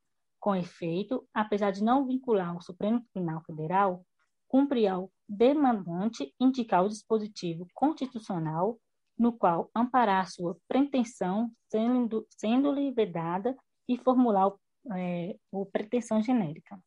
Com 0.46 0.54
efeito, 0.54 1.28
apesar 1.34 1.72
de 1.72 1.82
não 1.82 2.06
vincular 2.06 2.56
o 2.56 2.60
Supremo 2.60 3.04
Tribunal 3.12 3.42
Federal, 3.42 4.06
cumpre 4.46 4.86
ao 4.86 5.10
demandante 5.28 6.32
indicar 6.38 6.84
o 6.84 6.88
dispositivo 6.88 7.66
constitucional 7.74 8.78
no 9.18 9.32
qual 9.36 9.68
amparar 9.74 10.30
sua 10.30 10.56
pretensão, 10.68 11.50
sendo-lhe 11.68 12.24
sendo 12.30 12.94
vedada, 12.94 13.56
e 13.88 13.98
formular 13.98 14.52
é, 14.94 15.36
o 15.50 15.66
pretensão 15.66 16.22
genérica 16.22 16.78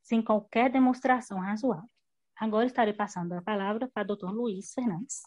sem 0.00 0.22
qualquer 0.22 0.70
demonstração 0.70 1.40
razoável. 1.40 1.90
Agora 2.36 2.66
estarei 2.66 2.94
passando 2.94 3.32
a 3.32 3.42
palavra 3.42 3.90
para 3.92 4.12
o 4.12 4.16
Dr. 4.16 4.30
Luiz 4.30 4.72
Fernandes. 4.72 5.22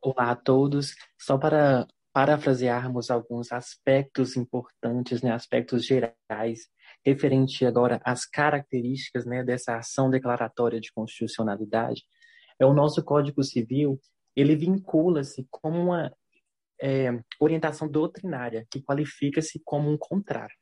Olá 0.00 0.30
a 0.30 0.36
todos. 0.36 0.96
Só 1.20 1.36
para 1.36 1.86
parafrasearmos 2.14 3.10
alguns 3.10 3.50
aspectos 3.50 4.36
importantes, 4.36 5.20
né, 5.20 5.32
aspectos 5.32 5.84
gerais, 5.84 6.70
referente 7.04 7.66
agora 7.66 8.00
às 8.04 8.24
características 8.24 9.26
né, 9.26 9.42
dessa 9.42 9.76
ação 9.76 10.08
declaratória 10.08 10.80
de 10.80 10.92
constitucionalidade, 10.92 12.04
é 12.56 12.64
o 12.64 12.72
nosso 12.72 13.02
Código 13.02 13.42
Civil, 13.42 14.00
ele 14.36 14.54
vincula-se 14.54 15.44
como 15.50 15.76
uma 15.76 16.14
é, 16.80 17.10
orientação 17.40 17.88
doutrinária, 17.88 18.64
que 18.70 18.80
qualifica-se 18.80 19.60
como 19.64 19.90
um 19.90 19.98
contrário. 19.98 20.54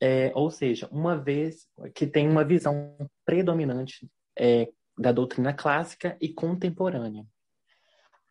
É, 0.00 0.30
ou 0.34 0.48
seja, 0.48 0.88
uma 0.92 1.18
vez 1.18 1.66
que 1.92 2.06
tem 2.06 2.28
uma 2.28 2.44
visão 2.44 2.96
predominante 3.24 4.08
é, 4.38 4.68
da 4.96 5.10
doutrina 5.10 5.52
clássica 5.52 6.16
e 6.20 6.32
contemporânea. 6.32 7.26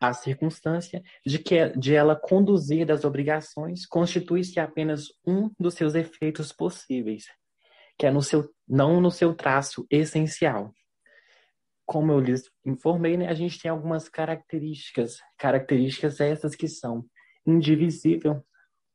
A 0.00 0.14
circunstância 0.14 1.02
de 1.26 1.38
que 1.38 1.68
de 1.76 1.94
ela 1.94 2.16
conduzir 2.16 2.86
das 2.86 3.04
obrigações 3.04 3.86
constitui-se 3.86 4.58
apenas 4.58 5.08
um 5.26 5.50
dos 5.60 5.74
seus 5.74 5.94
efeitos 5.94 6.52
possíveis, 6.52 7.26
que 7.98 8.06
é 8.06 8.10
no 8.10 8.22
seu, 8.22 8.50
não 8.66 8.98
no 9.00 9.10
seu 9.10 9.34
traço 9.34 9.86
essencial. 9.90 10.72
Como 11.84 12.12
eu 12.12 12.20
lhes 12.20 12.50
informei, 12.64 13.16
né, 13.18 13.28
a 13.28 13.34
gente 13.34 13.60
tem 13.60 13.70
algumas 13.70 14.08
características, 14.08 15.18
características 15.36 16.18
essas 16.18 16.54
que 16.54 16.66
são 16.66 17.04
indivisível, 17.46 18.42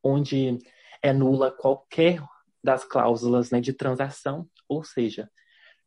onde 0.03 0.57
é 1.03 1.13
nula 1.13 1.51
qualquer 1.51 2.19
das 2.63 2.83
cláusulas 2.83 3.51
né, 3.51 3.61
de 3.61 3.73
transação, 3.73 4.49
ou 4.67 4.83
seja, 4.83 5.29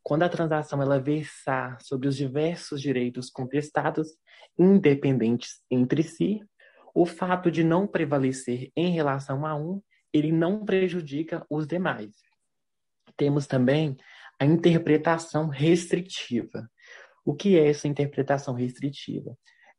quando 0.01 0.23
a 0.23 0.29
transação 0.29 0.81
ela 0.81 0.97
versar 0.97 1.81
sobre 1.81 2.07
os 2.07 2.15
diversos 2.15 2.81
direitos 2.81 3.29
contestados, 3.29 4.07
independentes 4.59 5.61
entre 5.71 6.03
si, 6.03 6.43
o 6.93 7.05
fato 7.05 7.49
de 7.49 7.63
não 7.63 7.87
prevalecer 7.87 8.71
em 8.75 8.91
relação 8.91 9.45
a 9.45 9.55
um, 9.55 9.81
ele 10.13 10.31
não 10.31 10.65
prejudica 10.65 11.45
os 11.49 11.65
demais. 11.65 12.11
Temos 13.15 13.47
também 13.47 13.95
a 14.39 14.45
interpretação 14.45 15.47
restritiva. 15.47 16.69
O 17.23 17.35
que 17.35 17.57
é 17.57 17.69
essa 17.69 17.87
interpretação 17.87 18.53
restritiva? 18.53 19.37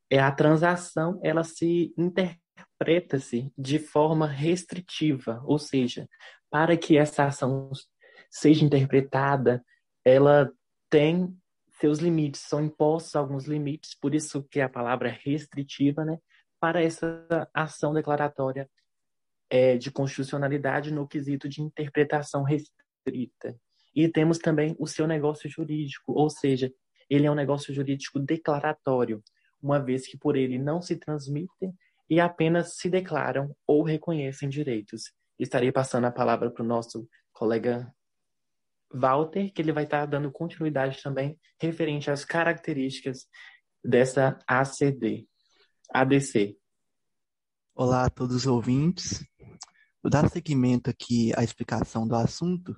É 0.08 0.18
a 0.18 0.30
transação, 0.30 1.20
ela 1.22 1.44
se 1.44 1.92
interpreta-se 1.96 3.52
de 3.56 3.78
forma 3.78 4.26
restritiva, 4.26 5.42
ou 5.44 5.58
seja, 5.58 6.08
para 6.50 6.76
que 6.76 6.96
essa 6.96 7.24
ação 7.24 7.70
seja 8.30 8.64
interpretada, 8.64 9.64
ela 10.04 10.50
tem 10.88 11.36
seus 11.80 11.98
limites, 11.98 12.42
são 12.42 12.62
impostos 12.62 13.16
alguns 13.16 13.46
limites, 13.46 13.94
por 13.94 14.14
isso 14.14 14.42
que 14.42 14.60
a 14.60 14.68
palavra 14.68 15.08
é 15.08 15.18
restritiva, 15.24 16.04
né, 16.04 16.18
para 16.60 16.82
essa 16.82 17.26
ação 17.54 17.94
declaratória 17.94 18.68
é, 19.48 19.78
de 19.78 19.90
constitucionalidade 19.90 20.92
no 20.92 21.08
quesito 21.08 21.48
de 21.48 21.62
interpretação 21.62 22.42
restrita. 22.42 23.58
E 23.94 24.08
temos 24.08 24.38
também 24.38 24.76
o 24.78 24.86
seu 24.86 25.06
negócio 25.06 25.48
jurídico, 25.48 26.12
ou 26.12 26.28
seja, 26.28 26.70
ele 27.08 27.26
é 27.26 27.30
um 27.30 27.34
negócio 27.34 27.74
jurídico 27.74 28.20
declaratório, 28.20 29.22
uma 29.60 29.80
vez 29.80 30.06
que 30.06 30.18
por 30.18 30.36
ele 30.36 30.58
não 30.58 30.80
se 30.80 30.96
transmitem 30.96 31.74
e 32.08 32.20
apenas 32.20 32.76
se 32.76 32.90
declaram 32.90 33.54
ou 33.66 33.82
reconhecem 33.82 34.48
direitos. 34.48 35.12
Estarei 35.38 35.72
passando 35.72 36.06
a 36.06 36.12
palavra 36.12 36.50
para 36.50 36.62
o 36.62 36.66
nosso 36.66 37.08
colega 37.32 37.92
Walter, 38.92 39.52
que 39.52 39.62
ele 39.62 39.72
vai 39.72 39.84
estar 39.84 40.06
dando 40.06 40.30
continuidade 40.32 41.02
também 41.02 41.38
referente 41.60 42.10
às 42.10 42.24
características 42.24 43.26
dessa 43.84 44.38
ACD, 44.46 45.28
ADC. 45.92 46.56
Olá 47.74 48.06
a 48.06 48.10
todos 48.10 48.36
os 48.36 48.46
ouvintes. 48.46 49.24
Vou 50.02 50.10
dar 50.10 50.28
seguimento 50.28 50.90
aqui 50.90 51.32
à 51.36 51.44
explicação 51.44 52.06
do 52.06 52.14
assunto. 52.14 52.76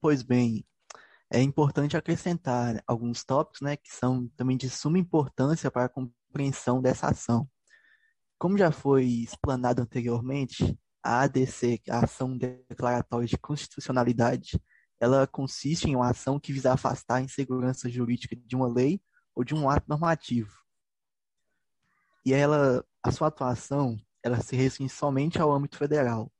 Pois 0.00 0.22
bem, 0.22 0.64
é 1.30 1.40
importante 1.42 1.96
acrescentar 1.96 2.82
alguns 2.86 3.24
tópicos 3.24 3.60
né, 3.60 3.76
que 3.76 3.92
são 3.92 4.28
também 4.36 4.56
de 4.56 4.70
suma 4.70 4.98
importância 4.98 5.70
para 5.70 5.86
a 5.86 5.88
compreensão 5.88 6.80
dessa 6.80 7.08
ação. 7.08 7.48
Como 8.38 8.58
já 8.58 8.70
foi 8.70 9.04
explanado 9.04 9.82
anteriormente, 9.82 10.78
a 11.02 11.22
ADC, 11.22 11.82
a 11.88 12.04
Ação 12.04 12.36
Declaratória 12.36 13.26
de 13.26 13.38
Constitucionalidade, 13.38 14.60
ela 15.04 15.26
consiste 15.26 15.88
em 15.88 15.94
uma 15.94 16.10
ação 16.10 16.40
que 16.40 16.52
visa 16.52 16.72
afastar 16.72 17.16
a 17.16 17.20
insegurança 17.20 17.90
jurídica 17.90 18.34
de 18.34 18.56
uma 18.56 18.66
lei 18.66 19.02
ou 19.34 19.44
de 19.44 19.54
um 19.54 19.68
ato 19.68 19.86
normativo. 19.86 20.50
E 22.24 22.32
ela, 22.32 22.82
a 23.02 23.12
sua 23.12 23.28
atuação, 23.28 23.98
ela 24.22 24.40
se 24.40 24.56
restringe 24.56 24.94
somente 24.94 25.38
ao 25.38 25.52
âmbito 25.52 25.76
federal. 25.76 26.32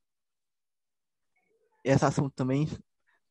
Essa 1.85 2.07
ação 2.07 2.31
também, 2.31 2.67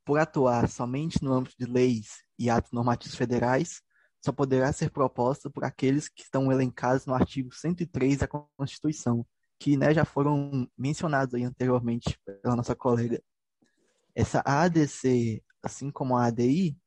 por 0.05 0.19
atuar 0.19 0.69
somente 0.69 1.23
no 1.23 1.33
âmbito 1.33 1.55
de 1.57 1.65
leis 1.65 2.23
e 2.37 2.47
atos 2.47 2.71
normativos 2.71 3.17
federais, 3.17 3.81
só 4.23 4.31
poderá 4.31 4.71
ser 4.71 4.91
proposta 4.91 5.49
por 5.49 5.63
aqueles 5.63 6.07
que 6.07 6.21
estão 6.21 6.51
elencados 6.51 7.07
no 7.07 7.15
artigo 7.15 7.51
103 7.51 8.19
da 8.19 8.27
Constituição, 8.27 9.25
que 9.59 9.75
né, 9.75 9.95
já 9.95 10.05
foram 10.05 10.69
mencionados 10.77 11.33
anteriormente 11.41 12.19
pela 12.23 12.55
nossa 12.55 12.75
colega. 12.75 13.19
Essa 14.15 14.43
ADC, 14.45 15.43
assim 15.61 15.89
como 15.89 16.15
a 16.15 16.25
ADI, 16.25 16.77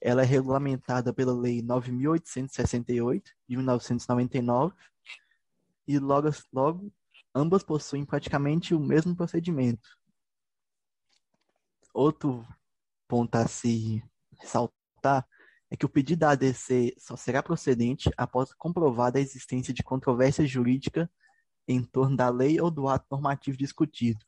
ela 0.00 0.22
é 0.22 0.24
regulamentada 0.24 1.12
pela 1.12 1.32
Lei 1.32 1.62
9.868, 1.62 3.22
de 3.48 3.56
1999, 3.56 4.74
e 5.86 5.98
logo, 5.98 6.28
logo 6.52 6.92
ambas 7.34 7.62
possuem 7.62 8.04
praticamente 8.04 8.74
o 8.74 8.80
mesmo 8.80 9.14
procedimento. 9.14 9.96
Outro 11.94 12.46
ponto 13.08 13.34
a 13.36 13.46
se 13.46 14.02
ressaltar 14.38 15.26
é 15.70 15.76
que 15.76 15.86
o 15.86 15.88
pedido 15.88 16.20
da 16.20 16.30
ADC 16.30 16.94
só 16.98 17.16
será 17.16 17.42
procedente 17.42 18.10
após 18.16 18.52
comprovada 18.54 19.18
a 19.18 19.22
existência 19.22 19.72
de 19.72 19.82
controvérsia 19.82 20.46
jurídica 20.46 21.10
em 21.66 21.82
torno 21.82 22.16
da 22.16 22.28
lei 22.28 22.60
ou 22.60 22.70
do 22.70 22.88
ato 22.88 23.06
normativo 23.10 23.56
discutido, 23.56 24.24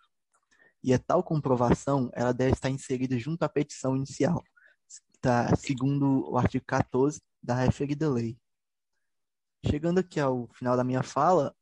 e 0.89 0.95
a 0.95 0.99
tal 0.99 1.23
comprovação 1.23 2.11
ela 2.15 2.33
deve 2.33 2.55
estar 2.55 2.71
inserida 2.71 3.19
junto 3.19 3.43
à 3.43 3.49
petição 3.49 3.95
inicial, 3.95 4.43
tá, 5.21 5.55
segundo 5.55 6.27
o 6.31 6.39
artigo 6.39 6.65
14 6.67 7.21
da 7.43 7.55
referida 7.55 8.09
lei. 8.09 8.39
Chegando 9.67 9.99
aqui 9.99 10.19
ao 10.19 10.49
final 10.55 10.79
da 10.79 10.85
minha 10.85 11.03
fala, 11.03 11.55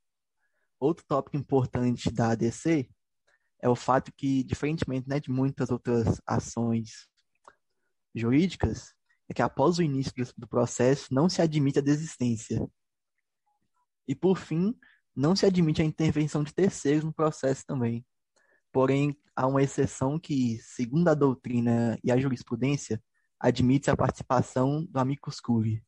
outro 0.79 1.05
tópico 1.09 1.37
importante 1.37 2.09
da 2.09 2.31
ADC 2.31 2.89
é 3.61 3.69
o 3.69 3.75
fato 3.75 4.13
que, 4.17 4.45
diferentemente 4.45 5.09
né, 5.09 5.19
de 5.19 5.29
muitas 5.29 5.73
outras 5.73 6.21
ações 6.25 7.09
jurídicas, 8.15 8.95
é 9.29 9.35
que 9.35 9.43
após 9.43 9.79
o 9.79 9.83
início 9.83 10.13
do 10.37 10.47
processo 10.47 11.13
não 11.13 11.29
se 11.29 11.43
admite 11.43 11.81
a 11.81 11.83
desistência. 11.83 12.65
E, 14.07 14.15
por 14.15 14.39
fim, 14.39 14.73
não 15.17 15.35
se 15.35 15.45
admite 15.45 15.83
a 15.83 15.85
intervenção 15.85 16.45
de 16.45 16.55
terceiros 16.55 17.03
no 17.03 17.13
processo 17.13 17.65
também. 17.67 18.07
Porém, 18.77 19.17
há 19.35 19.47
uma 19.47 19.63
exceção 19.63 20.19
que, 20.19 20.59
segundo 20.59 21.09
a 21.09 21.15
doutrina 21.15 21.99
e 22.05 22.13
a 22.13 22.19
jurisprudência, 22.19 23.03
admite 23.41 23.91
a 23.91 23.97
participação 23.97 24.85
do 24.85 24.99
amicus 24.99 25.41
curiae. 25.41 25.81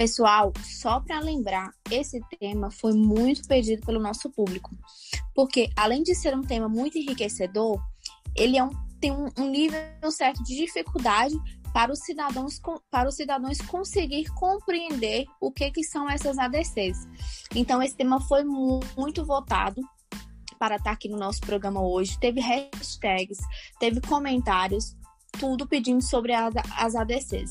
Pessoal, 0.00 0.50
só 0.64 0.98
para 0.98 1.20
lembrar, 1.20 1.74
esse 1.90 2.22
tema 2.38 2.70
foi 2.70 2.94
muito 2.94 3.46
pedido 3.46 3.84
pelo 3.84 4.00
nosso 4.00 4.30
público, 4.30 4.70
porque 5.34 5.68
além 5.76 6.02
de 6.02 6.14
ser 6.14 6.34
um 6.34 6.40
tema 6.40 6.70
muito 6.70 6.96
enriquecedor, 6.96 7.78
ele 8.34 8.56
é 8.56 8.64
um, 8.64 8.70
tem 8.98 9.12
um, 9.12 9.26
um 9.36 9.50
nível 9.50 9.78
certo 10.10 10.42
de 10.42 10.56
dificuldade 10.56 11.34
para 11.74 11.92
os 11.92 11.98
cidadãos 11.98 12.58
para 12.90 13.10
os 13.10 13.14
cidadãos 13.14 13.58
conseguir 13.58 14.24
compreender 14.30 15.26
o 15.38 15.52
que 15.52 15.70
que 15.70 15.84
são 15.84 16.08
essas 16.08 16.38
ADCs. 16.38 17.06
Então 17.54 17.82
esse 17.82 17.94
tema 17.94 18.22
foi 18.22 18.42
muito 18.42 19.22
votado 19.26 19.82
para 20.58 20.76
estar 20.76 20.92
aqui 20.92 21.10
no 21.10 21.18
nosso 21.18 21.42
programa 21.42 21.82
hoje. 21.82 22.18
Teve 22.18 22.40
hashtags, 22.40 23.36
teve 23.78 24.00
comentários, 24.00 24.96
tudo 25.38 25.68
pedindo 25.68 26.02
sobre 26.02 26.32
as, 26.32 26.54
as 26.78 26.94
ADCs. 26.94 27.50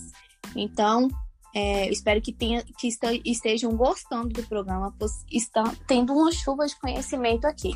Então, 0.55 1.09
é, 1.53 1.89
espero 1.89 2.21
que, 2.21 2.31
tenha, 2.31 2.63
que 2.63 2.87
estejam 3.25 3.75
gostando 3.75 4.29
do 4.29 4.43
programa, 4.43 4.93
pois 4.97 5.23
está 5.31 5.63
tendo 5.87 6.13
uma 6.13 6.31
chuva 6.31 6.65
de 6.65 6.79
conhecimento 6.79 7.45
aqui. 7.45 7.71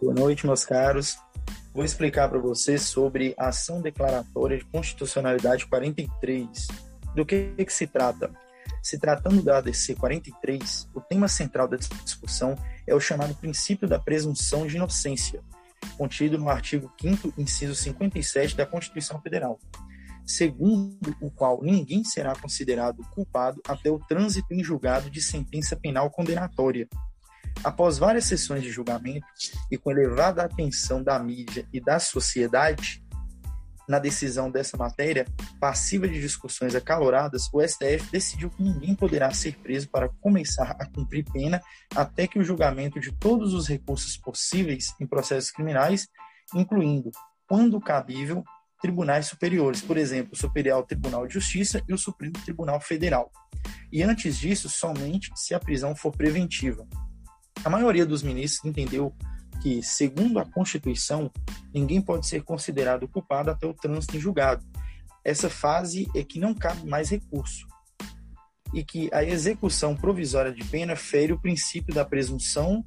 Boa 0.00 0.14
noite, 0.14 0.46
meus 0.46 0.64
caros. 0.64 1.18
Vou 1.74 1.84
explicar 1.84 2.28
para 2.28 2.38
vocês 2.38 2.82
sobre 2.82 3.34
a 3.38 3.48
ação 3.48 3.80
declaratória 3.80 4.58
de 4.58 4.64
constitucionalidade 4.64 5.66
43. 5.66 6.68
Do 7.14 7.24
que, 7.24 7.52
que 7.56 7.72
se 7.72 7.86
trata? 7.86 8.30
Se 8.82 8.98
tratando 8.98 9.42
da 9.42 9.58
ADC 9.58 9.96
43, 9.96 10.88
o 10.94 11.00
tema 11.00 11.28
central 11.28 11.68
da 11.68 11.76
discussão 11.76 12.56
é 12.86 12.94
o 12.94 13.00
chamado 13.00 13.34
princípio 13.34 13.88
da 13.88 13.98
presunção 13.98 14.66
de 14.66 14.76
inocência, 14.76 15.42
contido 15.96 16.38
no 16.38 16.48
artigo 16.48 16.92
5 17.00 17.34
inciso 17.38 17.74
57 17.74 18.56
da 18.56 18.66
Constituição 18.66 19.20
Federal, 19.20 19.58
segundo 20.24 21.16
o 21.20 21.30
qual 21.30 21.62
ninguém 21.62 22.04
será 22.04 22.34
considerado 22.34 23.02
culpado 23.10 23.60
até 23.66 23.90
o 23.90 23.98
trânsito 23.98 24.52
em 24.52 24.62
julgado 24.62 25.10
de 25.10 25.20
sentença 25.20 25.76
penal 25.76 26.10
condenatória. 26.10 26.88
Após 27.64 27.98
várias 27.98 28.24
sessões 28.24 28.62
de 28.62 28.70
julgamento 28.70 29.26
e 29.70 29.76
com 29.76 29.90
elevada 29.90 30.42
atenção 30.42 31.02
da 31.02 31.18
mídia 31.18 31.66
e 31.72 31.80
da 31.80 31.98
sociedade, 31.98 33.02
na 33.88 33.98
decisão 33.98 34.50
dessa 34.50 34.76
matéria, 34.76 35.26
passiva 35.58 36.06
de 36.06 36.20
discussões 36.20 36.74
acaloradas, 36.74 37.48
o 37.52 37.66
STF 37.66 38.10
decidiu 38.12 38.50
que 38.50 38.62
ninguém 38.62 38.94
poderá 38.94 39.30
ser 39.32 39.56
preso 39.56 39.88
para 39.88 40.08
começar 40.20 40.76
a 40.78 40.86
cumprir 40.86 41.24
pena 41.32 41.60
até 41.96 42.26
que 42.26 42.38
o 42.38 42.44
julgamento 42.44 43.00
de 43.00 43.10
todos 43.10 43.54
os 43.54 43.66
recursos 43.66 44.16
possíveis 44.16 44.94
em 45.00 45.06
processos 45.06 45.50
criminais, 45.50 46.06
incluindo, 46.54 47.10
quando 47.48 47.80
cabível, 47.80 48.44
tribunais 48.80 49.26
superiores, 49.26 49.80
por 49.80 49.96
exemplo, 49.96 50.32
o 50.34 50.36
Superior 50.36 50.84
Tribunal 50.84 51.26
de 51.26 51.34
Justiça 51.34 51.82
e 51.88 51.92
o 51.92 51.98
Supremo 51.98 52.34
Tribunal 52.44 52.80
Federal. 52.80 53.32
E 53.90 54.02
antes 54.02 54.38
disso, 54.38 54.68
somente 54.68 55.30
se 55.34 55.54
a 55.54 55.58
prisão 55.58 55.96
for 55.96 56.12
preventiva. 56.12 56.86
A 57.64 57.70
maioria 57.70 58.06
dos 58.06 58.22
ministros 58.22 58.64
entendeu 58.64 59.12
que, 59.60 59.82
segundo 59.82 60.38
a 60.38 60.44
Constituição, 60.44 61.30
ninguém 61.72 62.00
pode 62.00 62.26
ser 62.26 62.42
considerado 62.42 63.08
culpado 63.08 63.50
até 63.50 63.66
o 63.66 63.74
trânsito 63.74 64.16
em 64.16 64.20
julgado. 64.20 64.64
Essa 65.24 65.50
fase 65.50 66.08
é 66.14 66.22
que 66.22 66.38
não 66.38 66.54
cabe 66.54 66.86
mais 66.86 67.10
recurso 67.10 67.66
e 68.72 68.84
que 68.84 69.08
a 69.12 69.24
execução 69.24 69.96
provisória 69.96 70.52
de 70.52 70.64
pena 70.64 70.94
fere 70.94 71.32
o 71.32 71.40
princípio 71.40 71.94
da 71.94 72.04
presunção 72.04 72.84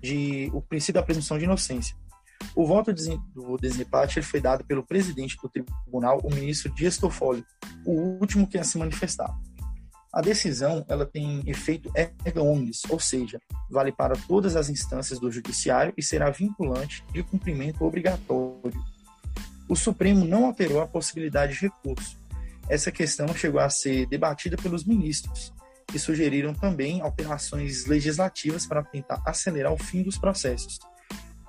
de 0.00 0.50
o 0.52 0.62
princípio 0.62 0.94
da 0.94 1.02
presunção 1.02 1.38
de 1.38 1.44
inocência. 1.44 1.96
O 2.54 2.66
voto 2.66 2.92
do 2.92 3.56
desempate 3.56 4.22
foi 4.22 4.40
dado 4.40 4.64
pelo 4.64 4.84
presidente 4.84 5.36
do 5.42 5.48
tribunal, 5.48 6.20
o 6.22 6.32
ministro 6.32 6.72
Dias 6.72 6.96
Toffoli, 6.96 7.44
o 7.84 8.18
último 8.20 8.46
que 8.46 8.58
a 8.58 8.64
se 8.64 8.78
manifestar. 8.78 9.34
A 10.16 10.22
decisão 10.22 10.82
ela 10.88 11.04
tem 11.04 11.42
efeito 11.46 11.92
erga 11.94 12.42
omnes, 12.42 12.80
ou 12.88 12.98
seja, 12.98 13.38
vale 13.70 13.92
para 13.92 14.16
todas 14.16 14.56
as 14.56 14.70
instâncias 14.70 15.20
do 15.20 15.30
judiciário 15.30 15.92
e 15.94 16.02
será 16.02 16.30
vinculante 16.30 17.04
de 17.12 17.22
cumprimento 17.22 17.84
obrigatório. 17.84 18.82
o 19.68 19.76
Supremo 19.76 20.24
não 20.24 20.46
alterou 20.46 20.80
a 20.80 20.86
possibilidade 20.86 21.52
de 21.52 21.60
recurso. 21.60 22.18
Essa 22.66 22.90
questão 22.90 23.28
chegou 23.34 23.60
a 23.60 23.68
ser 23.68 24.06
debatida 24.06 24.56
pelos 24.56 24.84
ministros, 24.84 25.52
que 25.86 25.98
sugeriram 25.98 26.54
também 26.54 27.02
alterações 27.02 27.84
legislativas 27.84 28.64
para 28.64 28.82
tentar 28.82 29.22
acelerar 29.26 29.74
o 29.74 29.76
fim 29.78 30.02
dos 30.02 30.16
processos. 30.16 30.78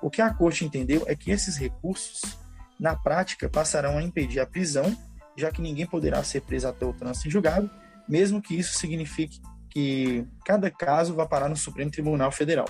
O 0.02 0.10
que 0.10 0.20
a 0.20 0.28
Corte 0.34 0.66
entendeu 0.66 1.04
é 1.06 1.16
que 1.16 1.30
esses 1.30 1.56
recursos, 1.56 2.36
na 2.78 2.94
prática, 2.94 3.48
passarão 3.48 3.96
a 3.96 4.02
impedir 4.02 4.40
a 4.40 4.46
prisão, 4.46 4.94
já 5.38 5.50
que 5.50 5.62
ninguém 5.62 5.86
poderá 5.86 6.22
ser 6.22 6.42
preso 6.42 6.68
até 6.68 6.84
o 6.84 6.92
trânsito 6.92 7.28
em 7.28 7.30
julgado, 7.30 7.70
mesmo 8.08 8.40
que 8.40 8.58
isso 8.58 8.78
signifique 8.78 9.40
que 9.70 10.26
cada 10.44 10.70
caso 10.70 11.14
vá 11.14 11.26
parar 11.26 11.48
no 11.48 11.56
Supremo 11.56 11.90
Tribunal 11.90 12.32
Federal. 12.32 12.66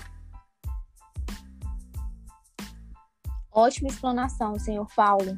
Ótima 3.51 3.89
explanação, 3.89 4.59
senhor 4.59 4.87
Paulo. 4.95 5.37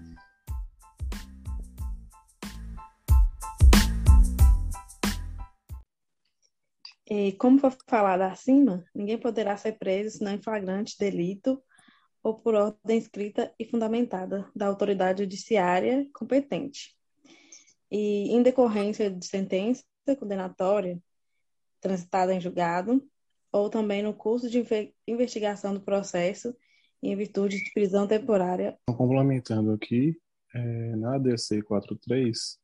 E 7.10 7.34
como 7.34 7.60
foi 7.60 7.72
falado 7.88 8.22
acima, 8.22 8.86
ninguém 8.96 9.18
poderá 9.18 9.58
ser 9.58 9.74
preso 9.74 10.18
senão 10.18 10.34
em 10.34 10.42
flagrante 10.42 10.98
delito 10.98 11.62
ou 12.24 12.36
por 12.36 12.56
ordem 12.56 12.98
escrita 12.98 13.54
e 13.60 13.66
fundamentada 13.66 14.50
da 14.56 14.68
autoridade 14.68 15.24
judiciária 15.24 16.08
competente. 16.14 16.96
E 17.90 18.34
em 18.34 18.42
decorrência 18.42 19.12
de 19.12 19.26
sentença 19.26 19.84
condenatória 20.20 21.02
transitada 21.80 22.34
em 22.34 22.40
julgado, 22.40 23.04
ou 23.52 23.70
também 23.70 24.04
no 24.04 24.14
curso 24.14 24.50
de 24.50 24.64
investigação 25.08 25.74
do 25.74 25.82
processo 25.82 26.56
em 27.02 27.16
virtude 27.16 27.58
de 27.58 27.74
prisão 27.74 28.08
temporária. 28.08 28.78
Complementando 28.86 29.72
aqui, 29.72 30.18
é, 30.54 30.96
na 30.96 31.16
ADC 31.16 31.64
43, 31.64 32.60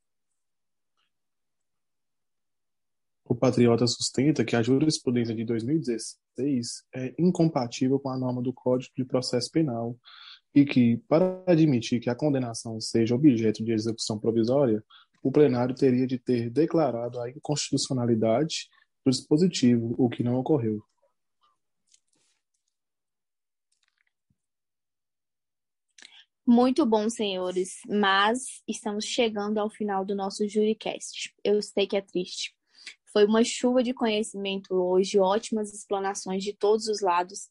o 3.25 3.35
Patriota 3.35 3.85
sustenta 3.87 4.45
que 4.45 4.55
a 4.55 4.61
jurisprudência 4.61 5.35
de 5.35 5.43
2016 5.43 6.85
é 6.95 7.13
incompatível 7.19 7.99
com 7.99 8.09
a 8.09 8.17
norma 8.17 8.41
do 8.41 8.53
Código 8.53 8.93
de 8.95 9.03
Processo 9.03 9.51
Penal 9.51 9.97
e 10.55 10.65
que, 10.65 10.97
para 11.09 11.43
admitir 11.45 11.99
que 11.99 12.09
a 12.09 12.15
condenação 12.15 12.79
seja 12.79 13.15
objeto 13.15 13.63
de 13.63 13.73
execução 13.73 14.17
provisória, 14.17 14.83
o 15.21 15.31
plenário 15.31 15.75
teria 15.75 16.07
de 16.07 16.17
ter 16.17 16.49
declarado 16.49 17.19
a 17.19 17.29
inconstitucionalidade 17.29 18.69
do 19.05 19.11
dispositivo, 19.11 19.95
o 19.97 20.09
que 20.09 20.23
não 20.23 20.35
ocorreu. 20.35 20.81
Muito 26.49 26.85
bom, 26.85 27.09
senhores, 27.09 27.81
mas 27.89 28.63
estamos 28.65 29.03
chegando 29.03 29.57
ao 29.57 29.69
final 29.69 30.05
do 30.05 30.15
nosso 30.15 30.47
JuriCast. 30.47 31.35
Eu 31.43 31.61
sei 31.61 31.85
que 31.85 31.97
é 31.97 32.01
triste. 32.01 32.55
Foi 33.11 33.25
uma 33.25 33.43
chuva 33.43 33.83
de 33.83 33.93
conhecimento 33.93 34.73
hoje, 34.73 35.19
ótimas 35.19 35.73
explanações 35.73 36.45
de 36.45 36.53
todos 36.53 36.87
os 36.87 37.01
lados, 37.01 37.49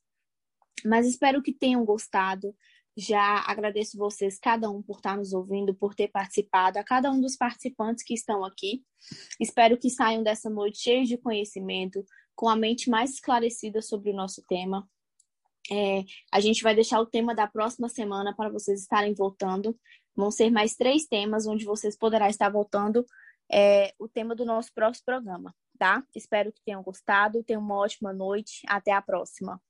mas 0.83 1.07
espero 1.07 1.43
que 1.43 1.53
tenham 1.53 1.85
gostado. 1.85 2.57
Já 2.97 3.45
agradeço 3.47 3.99
vocês, 3.99 4.39
cada 4.39 4.71
um, 4.71 4.83
por 4.83 4.97
estar 4.97 5.19
nos 5.19 5.35
ouvindo, 5.35 5.75
por 5.75 5.95
ter 5.95 6.09
participado, 6.09 6.79
a 6.79 6.85
cada 6.85 7.11
um 7.11 7.21
dos 7.21 7.37
participantes 7.37 8.03
que 8.03 8.15
estão 8.15 8.43
aqui. 8.43 8.83
Espero 9.39 9.77
que 9.77 9.91
saiam 9.91 10.23
dessa 10.23 10.49
noite 10.49 10.79
cheios 10.79 11.09
de 11.09 11.19
conhecimento, 11.19 12.03
com 12.35 12.49
a 12.49 12.57
mente 12.57 12.89
mais 12.89 13.11
esclarecida 13.11 13.83
sobre 13.83 14.11
o 14.11 14.15
nosso 14.15 14.43
tema. 14.49 14.89
É, 15.71 16.05
a 16.33 16.41
gente 16.41 16.63
vai 16.63 16.75
deixar 16.75 17.01
o 17.01 17.07
tema 17.07 17.35
da 17.35 17.47
próxima 17.47 17.89
semana 17.89 18.35
para 18.35 18.49
vocês 18.49 18.81
estarem 18.81 19.15
voltando. 19.15 19.79
Vão 20.15 20.31
ser 20.31 20.51
mais 20.51 20.75
três 20.75 21.07
temas, 21.07 21.47
onde 21.47 21.67
vocês 21.67 21.97
poderão 21.99 22.27
estar 22.29 22.49
voltando 22.49 23.05
é, 23.53 23.93
o 23.99 24.09
tema 24.09 24.35
do 24.35 24.45
nosso 24.45 24.73
próximo 24.73 25.05
programa, 25.05 25.55
tá? 25.79 26.03
Espero 26.15 26.53
que 26.53 26.63
tenham 26.65 26.83
gostado. 26.83 27.45
Tenham 27.45 27.61
uma 27.61 27.77
ótima 27.77 28.13
noite. 28.13 28.63
Até 28.67 28.93
a 28.93 29.03
próxima. 29.03 29.61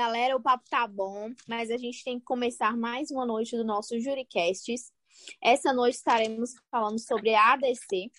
Galera, 0.00 0.34
o 0.34 0.40
papo 0.40 0.64
tá 0.70 0.86
bom, 0.86 1.30
mas 1.46 1.70
a 1.70 1.76
gente 1.76 2.02
tem 2.02 2.18
que 2.18 2.24
começar 2.24 2.74
mais 2.74 3.10
uma 3.10 3.26
noite 3.26 3.54
do 3.54 3.62
nosso 3.62 4.00
JuriCasts. 4.00 4.90
Essa 5.42 5.74
noite 5.74 5.96
estaremos 5.96 6.54
falando 6.70 6.98
sobre 6.98 7.34
a 7.34 7.52
ADC. 7.52 8.10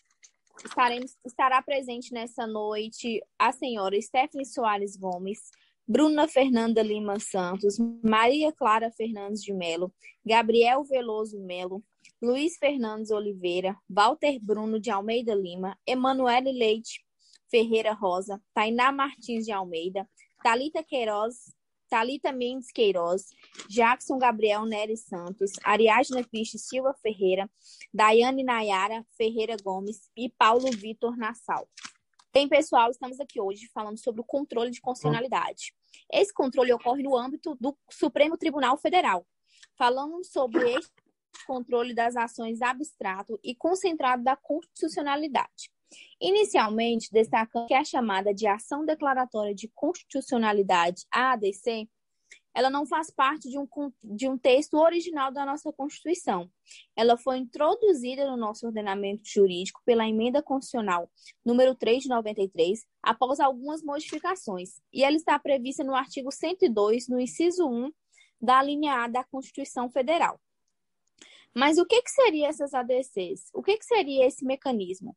Estaremos, 0.63 1.17
estará 1.25 1.59
presente 1.59 2.13
nessa 2.13 2.45
noite 2.45 3.19
a 3.39 3.51
senhora 3.51 3.99
Stephanie 3.99 4.45
Soares 4.45 4.95
Gomes, 4.95 5.39
Bruna 5.87 6.27
Fernanda 6.27 6.83
Lima 6.83 7.19
Santos, 7.19 7.79
Maria 8.03 8.51
Clara 8.51 8.91
Fernandes 8.91 9.41
de 9.41 9.51
Melo, 9.51 9.91
Gabriel 10.23 10.83
Veloso 10.83 11.39
Melo, 11.39 11.83
Luiz 12.21 12.57
Fernandes 12.59 13.09
Oliveira, 13.09 13.75
Walter 13.89 14.37
Bruno 14.39 14.79
de 14.79 14.91
Almeida 14.91 15.33
Lima, 15.33 15.75
Emanuele 15.87 16.51
Leite 16.51 17.03
Ferreira 17.49 17.91
Rosa, 17.91 18.39
Tainá 18.53 18.91
Martins 18.91 19.45
de 19.45 19.51
Almeida, 19.51 20.07
Talita 20.43 20.83
Queiroz 20.83 21.51
Talita 21.91 22.31
Mendes 22.31 22.71
Queiroz, 22.71 23.31
Jackson 23.67 24.17
Gabriel 24.17 24.65
Nery 24.65 24.95
Santos, 24.95 25.51
Ariadna 25.61 26.23
Cristi 26.23 26.57
Silva 26.57 26.93
Ferreira, 26.93 27.51
Daiane 27.93 28.45
Nayara 28.45 29.05
Ferreira 29.17 29.57
Gomes 29.61 30.09
e 30.15 30.29
Paulo 30.29 30.71
Vitor 30.71 31.17
Nassau. 31.17 31.67
Bem, 32.33 32.47
pessoal, 32.47 32.91
estamos 32.91 33.19
aqui 33.19 33.41
hoje 33.41 33.69
falando 33.73 33.97
sobre 33.97 34.21
o 34.21 34.23
controle 34.23 34.71
de 34.71 34.79
constitucionalidade. 34.79 35.75
Esse 36.09 36.33
controle 36.33 36.71
ocorre 36.71 37.03
no 37.03 37.17
âmbito 37.17 37.57
do 37.59 37.77
Supremo 37.89 38.37
Tribunal 38.37 38.77
Federal. 38.77 39.27
Falando 39.77 40.23
sobre 40.23 40.71
esse 40.71 40.89
controle 41.45 41.93
das 41.93 42.15
ações 42.15 42.61
abstrato 42.61 43.37
e 43.43 43.53
concentrado 43.53 44.23
da 44.23 44.37
constitucionalidade. 44.37 45.69
Inicialmente, 46.19 47.09
destacando 47.11 47.67
que 47.67 47.73
a 47.73 47.83
chamada 47.83 48.33
de 48.33 48.47
ação 48.47 48.85
declaratória 48.85 49.53
de 49.53 49.69
constitucionalidade, 49.73 51.05
ADC, 51.11 51.87
ela 52.53 52.69
não 52.69 52.85
faz 52.85 53.09
parte 53.09 53.49
de 53.49 53.57
um, 53.57 53.67
de 54.03 54.27
um 54.27 54.37
texto 54.37 54.75
original 54.77 55.31
da 55.31 55.45
nossa 55.45 55.71
Constituição. 55.71 56.49
Ela 56.95 57.17
foi 57.17 57.37
introduzida 57.37 58.29
no 58.29 58.35
nosso 58.35 58.65
ordenamento 58.65 59.23
jurídico 59.25 59.81
pela 59.85 60.07
emenda 60.07 60.41
constitucional 60.41 61.09
número 61.45 61.75
3 61.75 62.03
de 62.03 62.09
93, 62.09 62.85
após 63.01 63.39
algumas 63.39 63.81
modificações, 63.81 64.81
e 64.91 65.03
ela 65.03 65.15
está 65.15 65.39
prevista 65.39 65.83
no 65.83 65.95
artigo 65.95 66.31
102, 66.31 67.07
no 67.07 67.19
inciso 67.19 67.67
1 67.67 67.91
da 68.41 68.61
linha 68.61 69.03
A 69.03 69.07
da 69.07 69.23
Constituição 69.23 69.89
Federal. 69.89 70.39
Mas 71.53 71.77
o 71.77 71.85
que, 71.85 72.01
que 72.01 72.09
seria 72.09 72.47
essas 72.47 72.73
ADCs? 72.73 73.49
O 73.53 73.61
que, 73.61 73.77
que 73.77 73.85
seria 73.85 74.25
esse 74.25 74.45
mecanismo? 74.45 75.15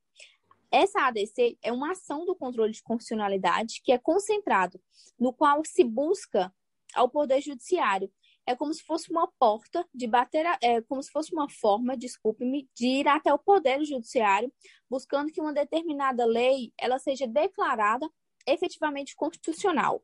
Essa 0.76 1.06
ADC 1.06 1.56
é 1.62 1.70
uma 1.70 1.92
ação 1.92 2.26
do 2.26 2.34
controle 2.34 2.72
de 2.72 2.82
constitucionalidade 2.82 3.80
que 3.80 3.92
é 3.92 3.96
concentrado, 3.96 4.80
no 5.16 5.32
qual 5.32 5.62
se 5.64 5.84
busca 5.84 6.52
ao 6.92 7.08
Poder 7.08 7.40
Judiciário. 7.40 8.12
É 8.44 8.56
como 8.56 8.74
se 8.74 8.82
fosse 8.82 9.08
uma 9.08 9.30
porta 9.38 9.88
de 9.94 10.08
bater, 10.08 10.44
é 10.60 10.82
como 10.82 11.00
se 11.00 11.12
fosse 11.12 11.32
uma 11.32 11.48
forma, 11.48 11.96
desculpe-me, 11.96 12.68
de 12.74 12.88
ir 12.88 13.06
até 13.06 13.32
o 13.32 13.38
Poder 13.38 13.84
Judiciário, 13.84 14.52
buscando 14.90 15.30
que 15.30 15.40
uma 15.40 15.52
determinada 15.52 16.26
lei 16.26 16.72
ela 16.76 16.98
seja 16.98 17.24
declarada 17.24 18.10
efetivamente 18.44 19.14
constitucional. 19.14 20.02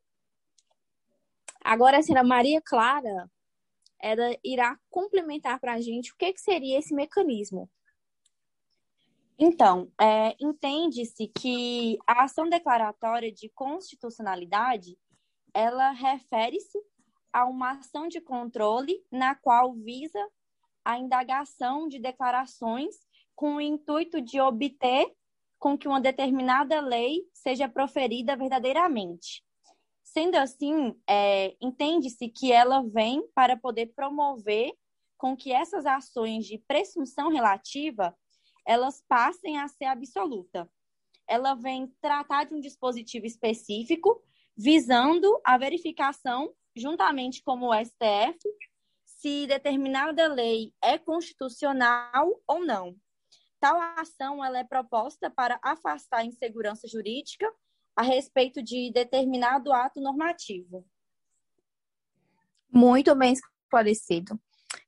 Agora, 1.65 1.99
a 1.99 2.03
senhora 2.03 2.23
Maria 2.23 2.63
Clara 2.63 3.29
ela 4.01 4.37
irá 4.45 4.79
complementar 4.89 5.59
para 5.59 5.75
a 5.75 5.81
gente 5.81 6.13
o 6.13 6.17
que, 6.17 6.33
que 6.33 6.41
seria 6.41 6.79
esse 6.79 6.95
mecanismo. 6.95 7.69
Então, 9.43 9.91
é, 9.99 10.37
entende-se 10.39 11.27
que 11.29 11.97
a 12.07 12.25
ação 12.25 12.47
declaratória 12.47 13.33
de 13.33 13.49
constitucionalidade 13.49 14.99
ela 15.55 15.93
refere-se 15.93 16.79
a 17.33 17.47
uma 17.47 17.79
ação 17.79 18.07
de 18.07 18.21
controle 18.21 19.03
na 19.11 19.35
qual 19.35 19.73
visa 19.73 20.23
a 20.85 20.99
indagação 20.99 21.89
de 21.89 21.99
declarações 21.99 22.95
com 23.35 23.57
o 23.57 23.61
intuito 23.63 24.21
de 24.21 24.39
obter 24.39 25.11
com 25.59 25.77
que 25.77 25.89
uma 25.89 26.03
determinada 26.03 26.79
lei 26.79 27.23
seja 27.33 27.67
proferida 27.67 28.37
verdadeiramente. 28.37 29.43
Sendo 30.05 30.37
assim, 30.37 30.95
é, 31.09 31.57
entende-se 31.63 32.29
que 32.29 32.53
ela 32.53 32.83
vem 32.83 33.27
para 33.35 33.57
poder 33.57 33.87
promover 33.97 34.71
com 35.17 35.35
que 35.35 35.51
essas 35.51 35.87
ações 35.87 36.45
de 36.45 36.59
presunção 36.59 37.31
relativa 37.31 38.15
elas 38.67 39.03
passem 39.09 39.59
a 39.59 39.69
ser 39.69 39.87
absoluta. 39.87 40.71
Ela 41.27 41.55
vem 41.55 41.89
tratar 42.01 42.45
de 42.45 42.55
um 42.55 42.61
dispositivo 42.61 43.27
específico 43.27 44.23
visando 44.57 45.41
a 45.45 45.57
verificação, 45.57 46.55
juntamente 46.77 47.43
com 47.43 47.61
o 47.61 47.75
STF, 47.75 48.39
se 49.05 49.47
determinada 49.47 50.27
lei 50.29 50.73
é 50.83 50.99
constitucional 50.99 52.41
ou 52.47 52.65
não. 52.65 52.97
Tal 53.61 53.79
ação 53.99 54.45
ela 54.45 54.59
é 54.59 54.65
proposta 54.65 55.31
para 55.31 55.61
afastar 55.63 56.19
a 56.19 56.25
insegurança 56.25 56.89
jurídica 56.89 57.53
a 57.95 58.03
respeito 58.03 58.63
de 58.63 58.91
determinado 58.91 59.73
ato 59.73 60.01
normativo. 60.01 60.87
Muito 62.73 63.15
bem 63.15 63.35
esclarecido. 63.35 64.41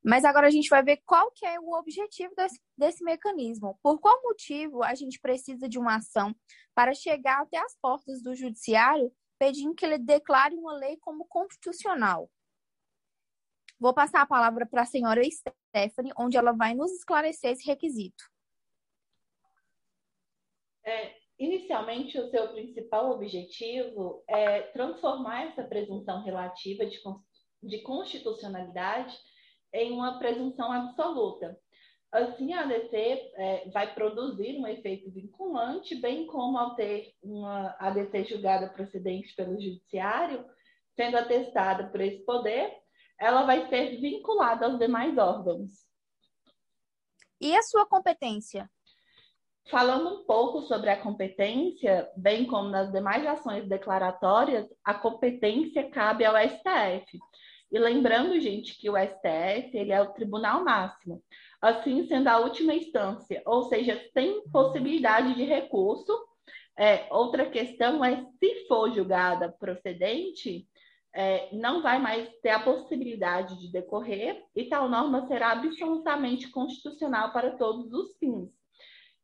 Mas 0.05 0.25
agora 0.25 0.47
a 0.47 0.51
gente 0.51 0.69
vai 0.69 0.83
ver 0.83 1.03
qual 1.05 1.31
que 1.31 1.47
é 1.47 1.59
o 1.59 1.73
objetivo 1.75 2.35
desse, 2.35 2.61
desse 2.77 3.05
mecanismo. 3.05 3.79
Por 3.83 4.01
qual 4.01 4.21
motivo 4.23 4.83
a 4.83 4.95
gente 4.95 5.21
precisa 5.21 5.69
de 5.69 5.79
uma 5.79 5.97
ação 5.97 6.35
para 6.75 6.95
chegar 6.95 7.43
até 7.43 7.59
as 7.59 7.77
portas 7.81 8.23
do 8.23 8.35
judiciário 8.35 9.13
pedindo 9.39 9.75
que 9.75 9.85
ele 9.85 9.99
declare 9.99 10.55
uma 10.55 10.75
lei 10.75 10.97
como 10.99 11.27
constitucional? 11.27 12.31
Vou 13.79 13.93
passar 13.93 14.23
a 14.23 14.27
palavra 14.27 14.65
para 14.65 14.83
a 14.83 14.87
senhora 14.87 15.21
Stephanie, 15.25 16.13
onde 16.17 16.37
ela 16.37 16.53
vai 16.53 16.75
nos 16.75 16.93
esclarecer 16.93 17.51
esse 17.51 17.67
requisito. 17.67 18.25
É, 20.85 21.17
inicialmente, 21.39 22.19
o 22.19 22.31
seu 22.31 22.53
principal 22.53 23.11
objetivo 23.11 24.23
é 24.29 24.63
transformar 24.73 25.49
essa 25.49 25.65
presunção 25.65 26.23
relativa 26.23 26.87
de, 26.87 27.01
de 27.63 27.83
constitucionalidade 27.83 29.17
em 29.73 29.93
uma 29.93 30.19
presunção 30.19 30.71
absoluta. 30.71 31.59
Assim, 32.11 32.53
a 32.53 32.61
ADC 32.61 32.95
é, 32.95 33.71
vai 33.71 33.95
produzir 33.95 34.59
um 34.59 34.67
efeito 34.67 35.11
vinculante, 35.11 35.95
bem 35.95 36.27
como 36.27 36.59
ao 36.59 36.75
ter 36.75 37.15
uma 37.23 37.75
ADC 37.79 38.25
julgada 38.25 38.69
procedente 38.69 39.35
pelo 39.35 39.59
judiciário, 39.59 40.45
sendo 40.95 41.17
atestada 41.17 41.89
por 41.89 42.01
esse 42.03 42.23
poder, 42.25 42.71
ela 43.19 43.45
vai 43.45 43.67
ser 43.69 44.01
vinculada 44.01 44.67
aos 44.67 44.79
demais 44.79 45.17
órgãos. 45.17 45.71
E 47.41 47.57
a 47.57 47.63
sua 47.63 47.87
competência? 47.87 48.71
Falando 49.71 50.21
um 50.21 50.25
pouco 50.25 50.63
sobre 50.63 50.91
a 50.91 51.01
competência, 51.01 52.11
bem 52.17 52.47
como 52.47 52.69
nas 52.69 52.91
demais 52.93 53.27
ações 53.27 53.69
declaratórias, 53.69 54.69
a 54.85 54.93
competência 54.93 55.89
cabe 55.89 56.25
ao 56.25 56.37
STF. 56.37 57.19
E 57.73 57.79
lembrando, 57.79 58.39
gente, 58.39 58.79
que 58.79 58.91
o 58.91 58.97
STF 58.97 59.77
ele 59.77 59.93
é 59.93 60.03
o 60.03 60.13
tribunal 60.13 60.63
máximo, 60.63 61.23
assim 61.61 62.07
sendo 62.07 62.29
a 62.29 62.39
última 62.39 62.75
instância, 62.75 63.43
ou 63.47 63.63
seja, 63.63 63.99
sem 64.13 64.47
possibilidade 64.51 65.35
de 65.35 65.45
recurso. 65.45 66.13
É, 66.79 67.07
outra 67.11 67.49
questão 67.49 68.05
é 68.05 68.27
se 68.39 68.67
for 68.67 68.93
julgada 68.93 69.51
procedente, 69.51 70.69
é, 71.15 71.49
não 71.55 71.83
vai 71.83 71.99
mais 71.99 72.29
ter 72.41 72.51
a 72.51 72.63
possibilidade 72.63 73.59
de 73.59 73.73
decorrer 73.73 74.43
e 74.55 74.65
tal 74.65 74.89
norma 74.89 75.27
será 75.27 75.53
absolutamente 75.53 76.51
constitucional 76.51 77.33
para 77.33 77.57
todos 77.57 77.91
os 77.93 78.17
fins. 78.19 78.51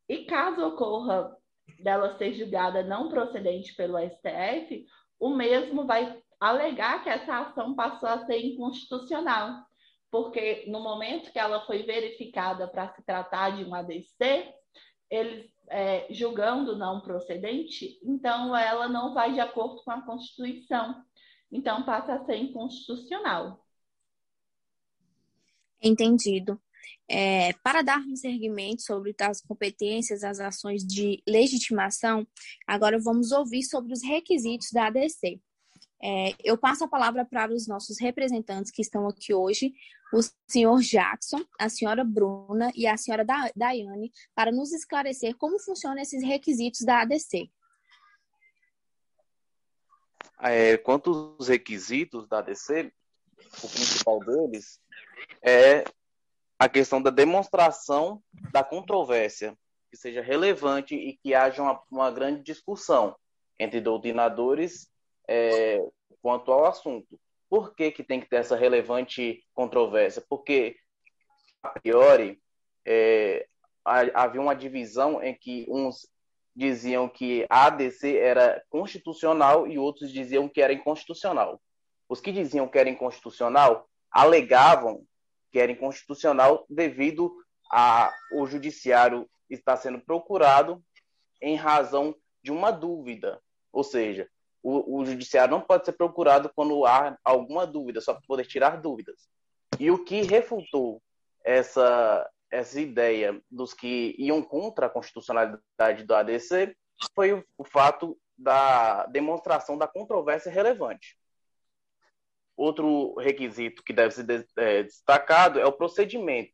E 0.08 0.24
caso 0.24 0.66
ocorra 0.66 1.37
dela 1.82 2.16
ser 2.16 2.32
julgada 2.32 2.82
não 2.82 3.08
procedente 3.11 3.74
pelo 3.74 3.98
STF, 3.98 4.87
o 5.20 5.30
mesmo 5.30 5.87
vai 5.87 6.18
alegar 6.40 7.03
que 7.03 7.09
essa 7.09 7.40
ação 7.40 7.74
passou 7.74 8.09
a 8.09 8.24
ser 8.27 8.38
inconstitucional, 8.38 9.64
porque 10.11 10.64
no 10.68 10.81
momento 10.81 11.33
que 11.33 11.38
ela 11.38 11.64
foi 11.66 11.83
verificada 11.83 12.66
para 12.68 12.92
se 12.94 13.03
tratar 13.03 13.57
de 13.57 13.64
um 13.64 13.74
ADC, 13.74 14.55
eles 15.11 15.51
é, 15.70 16.07
julgando 16.12 16.77
não 16.77 17.01
procedente, 17.01 17.98
então 18.03 18.57
ela 18.57 18.88
não 18.88 19.14
vai 19.14 19.33
de 19.33 19.40
acordo 19.40 19.83
com 19.83 19.90
a 19.90 20.03
Constituição. 20.03 21.03
Então, 21.51 21.83
passa 21.83 22.14
a 22.14 22.24
ser 22.24 22.37
inconstitucional. 22.37 23.64
Entendido. 25.81 26.61
É, 27.11 27.55
para 27.62 27.81
darmos 27.81 28.20
seguimento 28.20 28.83
sobre 28.83 29.14
as 29.20 29.40
competências, 29.40 30.22
as 30.22 30.40
ações 30.40 30.85
de 30.85 31.22
legitimação, 31.27 32.27
agora 32.66 32.98
vamos 32.98 33.33
ouvir 33.33 33.62
sobre 33.62 33.94
os 33.94 34.03
requisitos 34.03 34.70
da 34.72 34.88
ADC. 34.88 35.40
É, 36.00 36.34
eu 36.44 36.56
passo 36.56 36.84
a 36.84 36.88
palavra 36.88 37.24
para 37.24 37.52
os 37.52 37.66
nossos 37.66 37.98
representantes 37.98 38.70
que 38.70 38.82
estão 38.82 39.08
aqui 39.08 39.34
hoje, 39.34 39.72
o 40.12 40.20
senhor 40.46 40.80
Jackson, 40.80 41.44
a 41.58 41.68
senhora 41.68 42.04
Bruna 42.04 42.70
e 42.74 42.87
a 42.87 42.96
senhora 42.96 43.26
Daiane, 43.54 44.12
para 44.34 44.52
nos 44.52 44.72
esclarecer 44.72 45.37
como 45.37 45.58
funcionam 45.58 46.00
esses 46.00 46.22
requisitos 46.22 46.82
da 46.82 47.02
ADC. 47.02 47.50
É, 50.40 50.76
quanto 50.78 51.37
aos 51.38 51.48
requisitos 51.48 52.28
da 52.28 52.38
ADC, 52.38 52.92
o 53.62 53.68
principal 53.68 54.20
deles 54.20 54.80
é 55.42 55.84
a 56.58 56.68
questão 56.68 57.02
da 57.02 57.11
demonstração 57.11 58.22
da 58.52 58.62
controvérsia, 58.62 59.56
que 59.90 59.96
seja 59.96 60.22
relevante 60.22 60.94
e 60.94 61.16
que 61.16 61.34
haja 61.34 61.62
uma, 61.62 61.82
uma 61.90 62.11
grande 62.11 62.42
discussão 62.42 63.16
entre 63.58 63.80
doutrinadores 63.80 64.88
é, 65.28 65.84
quanto 66.22 66.50
ao 66.50 66.64
assunto. 66.64 67.20
Por 67.48 67.74
que, 67.74 67.90
que 67.90 68.02
tem 68.02 68.20
que 68.20 68.28
ter 68.28 68.36
essa 68.36 68.56
relevante 68.56 69.44
controvérsia? 69.54 70.22
Porque, 70.28 70.76
a 71.62 71.70
priori, 71.70 72.40
é, 72.84 73.46
havia 73.84 74.40
uma 74.40 74.54
divisão 74.54 75.22
em 75.22 75.34
que 75.34 75.66
uns 75.68 76.08
diziam 76.54 77.08
que 77.08 77.46
a 77.48 77.66
ADC 77.66 78.16
era 78.16 78.62
constitucional 78.68 79.66
e 79.68 79.78
outros 79.78 80.12
diziam 80.12 80.48
que 80.48 80.60
era 80.60 80.72
inconstitucional. 80.72 81.60
Os 82.08 82.20
que 82.20 82.32
diziam 82.32 82.66
que 82.66 82.78
era 82.78 82.88
inconstitucional 82.88 83.88
alegavam 84.10 85.06
que 85.52 85.58
era 85.58 85.70
inconstitucional 85.70 86.66
devido 86.68 87.32
a 87.70 88.12
o 88.32 88.46
judiciário 88.46 89.28
estar 89.48 89.76
sendo 89.76 90.00
procurado 90.00 90.82
em 91.40 91.54
razão 91.54 92.14
de 92.42 92.50
uma 92.50 92.70
dúvida, 92.70 93.40
ou 93.72 93.84
seja, 93.84 94.28
o, 94.62 95.00
o 95.00 95.06
judiciário 95.06 95.50
não 95.50 95.60
pode 95.60 95.84
ser 95.84 95.92
procurado 95.92 96.50
quando 96.54 96.84
há 96.84 97.16
alguma 97.24 97.66
dúvida, 97.66 98.00
só 98.00 98.12
para 98.12 98.22
poder 98.26 98.46
tirar 98.46 98.80
dúvidas. 98.80 99.28
E 99.78 99.90
o 99.90 100.04
que 100.04 100.22
refutou 100.22 101.02
essa 101.44 102.28
essa 102.50 102.80
ideia 102.80 103.40
dos 103.50 103.74
que 103.74 104.14
iam 104.18 104.42
contra 104.42 104.86
a 104.86 104.90
constitucionalidade 104.90 106.04
do 106.04 106.14
ADC 106.14 106.74
foi 107.14 107.32
o, 107.32 107.44
o 107.56 107.64
fato 107.64 108.18
da 108.36 109.06
demonstração 109.06 109.76
da 109.76 109.86
controvérsia 109.86 110.50
relevante. 110.50 111.16
Outro 112.56 113.14
requisito 113.16 113.82
que 113.82 113.92
deve 113.92 114.12
ser 114.12 114.48
é, 114.56 114.82
destacado 114.82 115.60
é 115.60 115.66
o 115.66 115.72
procedimento. 115.72 116.52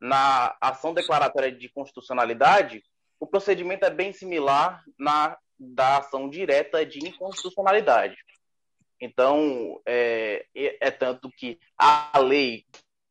Na 0.00 0.56
ação 0.60 0.92
declaratória 0.92 1.50
de 1.50 1.68
constitucionalidade, 1.70 2.84
o 3.18 3.26
procedimento 3.26 3.84
é 3.84 3.90
bem 3.90 4.12
similar 4.12 4.84
na 4.98 5.38
da 5.58 5.98
ação 5.98 6.28
direta 6.28 6.84
de 6.84 7.06
inconstitucionalidade. 7.06 8.16
Então, 9.00 9.80
é, 9.86 10.44
é 10.54 10.90
tanto 10.90 11.30
que 11.30 11.58
a 11.76 12.18
lei 12.18 12.64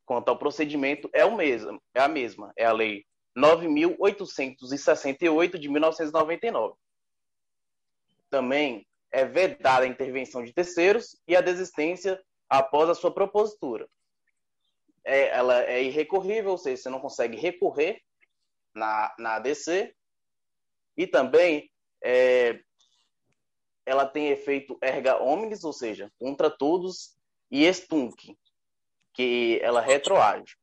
quanto 0.05 0.29
ao 0.29 0.37
procedimento 0.37 1.09
é 1.13 1.25
o 1.25 1.35
mesmo, 1.35 1.81
é 1.93 2.01
a 2.01 2.07
mesma, 2.07 2.53
é 2.57 2.65
a 2.65 2.71
lei 2.71 3.05
9868 3.35 5.59
de 5.59 5.69
1999. 5.69 6.75
Também 8.29 8.87
é 9.11 9.25
vedada 9.25 9.85
a 9.85 9.87
intervenção 9.87 10.43
de 10.43 10.53
terceiros 10.53 11.19
e 11.27 11.35
a 11.35 11.41
desistência 11.41 12.19
após 12.49 12.89
a 12.89 12.95
sua 12.95 13.13
propositura. 13.13 13.87
É, 15.03 15.27
ela 15.29 15.63
é 15.63 15.83
irrecorrível, 15.83 16.51
ou 16.51 16.57
seja, 16.57 16.81
você 16.81 16.89
não 16.89 16.99
consegue 16.99 17.37
recorrer 17.37 18.01
na, 18.73 19.13
na 19.19 19.35
ADC. 19.35 19.93
E 20.97 21.05
também 21.05 21.69
é, 22.05 22.59
ela 23.83 24.05
tem 24.05 24.29
efeito 24.29 24.77
erga 24.79 25.21
omnes, 25.21 25.63
ou 25.63 25.73
seja, 25.73 26.11
contra 26.19 26.51
todos, 26.51 27.17
e 27.49 27.65
estunc, 27.65 28.37
que 29.11 29.59
ela 29.63 29.81
retroage. 29.81 30.55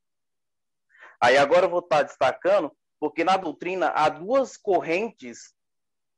Aí 1.20 1.36
agora 1.36 1.66
eu 1.66 1.70
vou 1.70 1.80
estar 1.80 2.04
destacando, 2.04 2.70
porque 3.00 3.24
na 3.24 3.36
doutrina 3.36 3.88
há 3.88 4.08
duas 4.08 4.56
correntes 4.56 5.52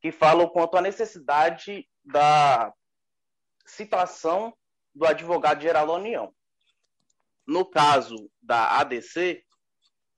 que 0.00 0.12
falam 0.12 0.48
quanto 0.48 0.76
à 0.76 0.82
necessidade 0.82 1.88
da 2.04 2.72
citação 3.64 4.54
do 4.94 5.06
advogado 5.06 5.62
geral 5.62 5.86
da 5.86 5.94
União. 5.94 6.34
No 7.46 7.64
caso 7.64 8.30
da 8.42 8.78
ADC, 8.78 9.42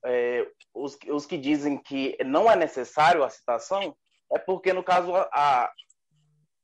é, 0.05 0.49
os, 0.73 0.97
os 1.09 1.25
que 1.25 1.37
dizem 1.37 1.77
que 1.81 2.17
não 2.25 2.51
é 2.51 2.55
necessário 2.55 3.23
a 3.23 3.29
citação 3.29 3.95
é 4.31 4.39
porque, 4.39 4.73
no 4.73 4.83
caso, 4.83 5.15
a, 5.15 5.71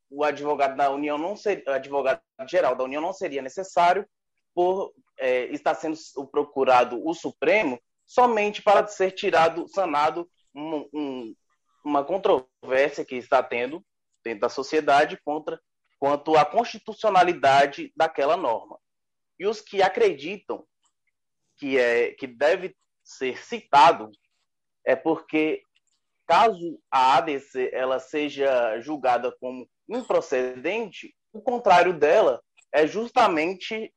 o 0.10 0.24
advogado 0.24 0.76
da 0.76 0.90
União 0.90 1.18
não 1.18 1.36
seria, 1.36 1.64
advogado 1.76 2.22
geral 2.48 2.76
da 2.76 2.84
União 2.84 3.02
não 3.02 3.14
seria 3.14 3.42
necessário 3.42 4.08
por 4.54 4.94
é, 5.18 5.46
estar 5.46 5.74
sendo 5.76 5.98
procurado 6.32 7.02
o 7.06 7.14
Supremo 7.14 7.80
somente 8.06 8.62
para 8.62 8.86
ser 8.88 9.12
tirado, 9.12 9.68
sanado 9.68 10.30
um, 10.54 10.88
um, 10.94 11.36
uma 11.84 12.04
controvérsia 12.04 13.04
que 13.04 13.16
está 13.16 13.42
tendo 13.42 13.84
dentro 14.24 14.42
da 14.42 14.50
sociedade 14.50 15.20
contra 15.24 15.60
quanto 16.00 16.36
à 16.36 16.46
constitucionalidade 16.46 17.92
daquela 17.96 18.38
norma. 18.38 18.78
E 19.40 19.48
os 19.48 19.62
que 19.62 19.82
acreditam 19.82 20.66
que 21.58 21.78
é 21.78 22.12
que 22.12 22.28
deve 22.28 22.76
ser 23.04 23.38
citado 23.44 24.12
é 24.86 24.96
porque 24.96 25.64
caso 26.34 26.82
a 26.90 27.18
ADC 27.18 27.70
ela 27.72 28.00
seja 28.00 28.80
julgada 28.80 29.32
como 29.40 29.70
improcedente, 29.88 31.16
o 31.32 31.40
contrário 31.40 31.94
dela 31.94 32.42
é 32.72 32.88
justamente 32.88 33.94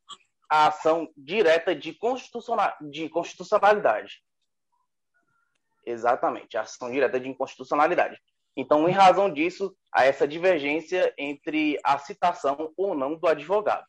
a 0.50 0.66
ação 0.66 1.10
direta 1.16 1.74
de, 1.74 1.94
constitucional, 1.94 2.76
de 2.90 3.08
constitucionalidade. 3.08 4.22
Exatamente, 5.86 6.58
a 6.58 6.60
ação 6.60 6.90
direta 6.90 7.18
de 7.18 7.26
inconstitucionalidade. 7.26 8.20
Então, 8.54 8.86
em 8.86 8.92
razão 8.92 9.32
disso, 9.32 9.74
há 9.90 10.04
essa 10.04 10.28
divergência 10.28 11.14
entre 11.16 11.80
a 11.82 11.96
citação 11.96 12.70
ou 12.76 12.94
não 12.94 13.14
do 13.14 13.26
advogado. 13.26 13.86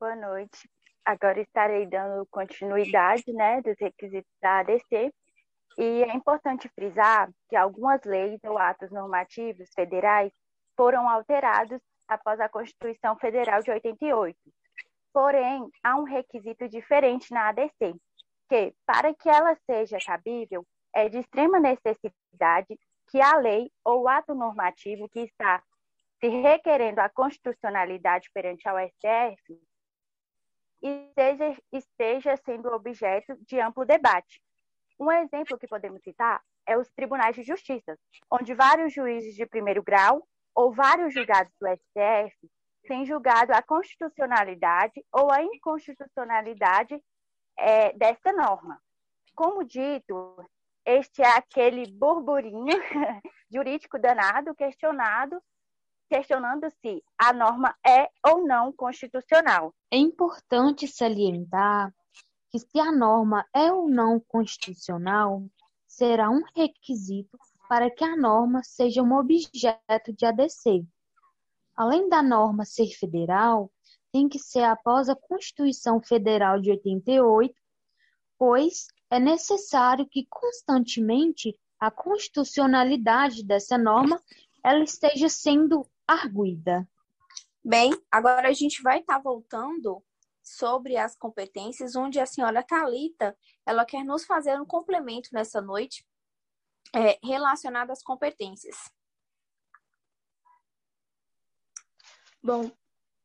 Boa 0.00 0.16
noite. 0.16 0.68
Agora 1.04 1.40
estarei 1.40 1.86
dando 1.86 2.26
continuidade 2.30 3.32
né, 3.32 3.60
dos 3.60 3.76
requisitos 3.78 4.30
da 4.40 4.60
ADC. 4.60 5.12
E 5.78 6.04
é 6.04 6.14
importante 6.14 6.68
frisar 6.68 7.30
que 7.48 7.56
algumas 7.56 8.02
leis 8.04 8.38
ou 8.44 8.58
atos 8.58 8.90
normativos 8.90 9.68
federais 9.74 10.30
foram 10.76 11.08
alterados 11.08 11.80
após 12.06 12.38
a 12.40 12.48
Constituição 12.48 13.16
Federal 13.16 13.62
de 13.62 13.70
88. 13.70 14.38
Porém, 15.12 15.68
há 15.82 15.96
um 15.96 16.04
requisito 16.04 16.68
diferente 16.68 17.32
na 17.32 17.48
ADC, 17.48 17.94
que, 18.48 18.74
para 18.86 19.14
que 19.14 19.28
ela 19.28 19.56
seja 19.66 19.98
cabível, 20.04 20.64
é 20.94 21.08
de 21.08 21.18
extrema 21.18 21.58
necessidade 21.58 22.78
que 23.08 23.20
a 23.20 23.36
lei 23.36 23.70
ou 23.84 24.08
ato 24.08 24.34
normativo 24.34 25.08
que 25.08 25.20
está 25.20 25.62
se 26.20 26.28
requerendo 26.28 27.00
a 27.00 27.08
constitucionalidade 27.08 28.30
perante 28.32 28.68
ao 28.68 28.76
STF 28.78 29.60
esteja, 30.82 31.56
esteja 31.72 32.36
sendo 32.38 32.72
objeto 32.72 33.36
de 33.46 33.60
amplo 33.60 33.84
debate. 33.84 34.42
Um 34.98 35.10
exemplo 35.10 35.58
que 35.58 35.68
podemos 35.68 36.02
citar 36.02 36.42
é 36.66 36.76
os 36.76 36.90
tribunais 36.90 37.34
de 37.34 37.42
justiça, 37.42 37.98
onde 38.30 38.54
vários 38.54 38.92
juízes 38.92 39.34
de 39.34 39.46
primeiro 39.46 39.82
grau 39.82 40.26
ou 40.54 40.72
vários 40.72 41.14
julgados 41.14 41.52
do 41.60 41.66
STF 41.68 42.50
têm 42.86 43.04
julgado 43.04 43.52
a 43.52 43.62
constitucionalidade 43.62 45.04
ou 45.12 45.32
a 45.32 45.42
inconstitucionalidade 45.42 47.00
é, 47.56 47.92
desta 47.92 48.32
norma. 48.32 48.80
Como 49.34 49.64
dito, 49.64 50.44
este 50.84 51.22
é 51.22 51.36
aquele 51.36 51.90
burburinho 51.90 52.76
jurídico 53.50 53.98
danado 53.98 54.54
questionado 54.54 55.40
questionando 56.12 56.70
se 56.82 57.02
a 57.16 57.32
norma 57.32 57.74
é 57.82 58.10
ou 58.22 58.46
não 58.46 58.70
constitucional. 58.70 59.74
É 59.90 59.96
importante 59.96 60.86
salientar 60.86 61.90
que 62.50 62.58
se 62.58 62.78
a 62.78 62.92
norma 62.92 63.46
é 63.54 63.72
ou 63.72 63.88
não 63.88 64.20
constitucional, 64.20 65.42
será 65.86 66.28
um 66.28 66.42
requisito 66.54 67.38
para 67.66 67.90
que 67.90 68.04
a 68.04 68.14
norma 68.14 68.60
seja 68.62 69.02
um 69.02 69.14
objeto 69.14 70.12
de 70.12 70.26
ADC. 70.26 70.84
Além 71.74 72.10
da 72.10 72.22
norma 72.22 72.66
ser 72.66 72.88
federal, 72.88 73.72
tem 74.12 74.28
que 74.28 74.38
ser 74.38 74.64
após 74.64 75.08
a 75.08 75.16
Constituição 75.16 75.98
Federal 75.98 76.60
de 76.60 76.72
88, 76.72 77.54
pois 78.38 78.86
é 79.10 79.18
necessário 79.18 80.06
que 80.06 80.26
constantemente 80.28 81.58
a 81.80 81.90
constitucionalidade 81.90 83.42
dessa 83.42 83.78
norma 83.78 84.22
ela 84.62 84.84
esteja 84.84 85.30
sendo 85.30 85.86
arguida. 86.06 86.88
Bem, 87.64 87.92
agora 88.10 88.48
a 88.48 88.52
gente 88.52 88.82
vai 88.82 89.00
estar 89.00 89.16
tá 89.16 89.22
voltando 89.22 90.04
sobre 90.42 90.96
as 90.96 91.16
competências, 91.16 91.94
onde 91.94 92.18
a 92.18 92.26
senhora 92.26 92.62
Talita 92.62 93.36
ela 93.64 93.84
quer 93.84 94.04
nos 94.04 94.24
fazer 94.24 94.60
um 94.60 94.66
complemento 94.66 95.28
nessa 95.32 95.60
noite 95.60 96.04
é, 96.94 97.18
relacionado 97.24 97.90
às 97.90 98.02
competências. 98.02 98.76
Bom, 102.42 102.70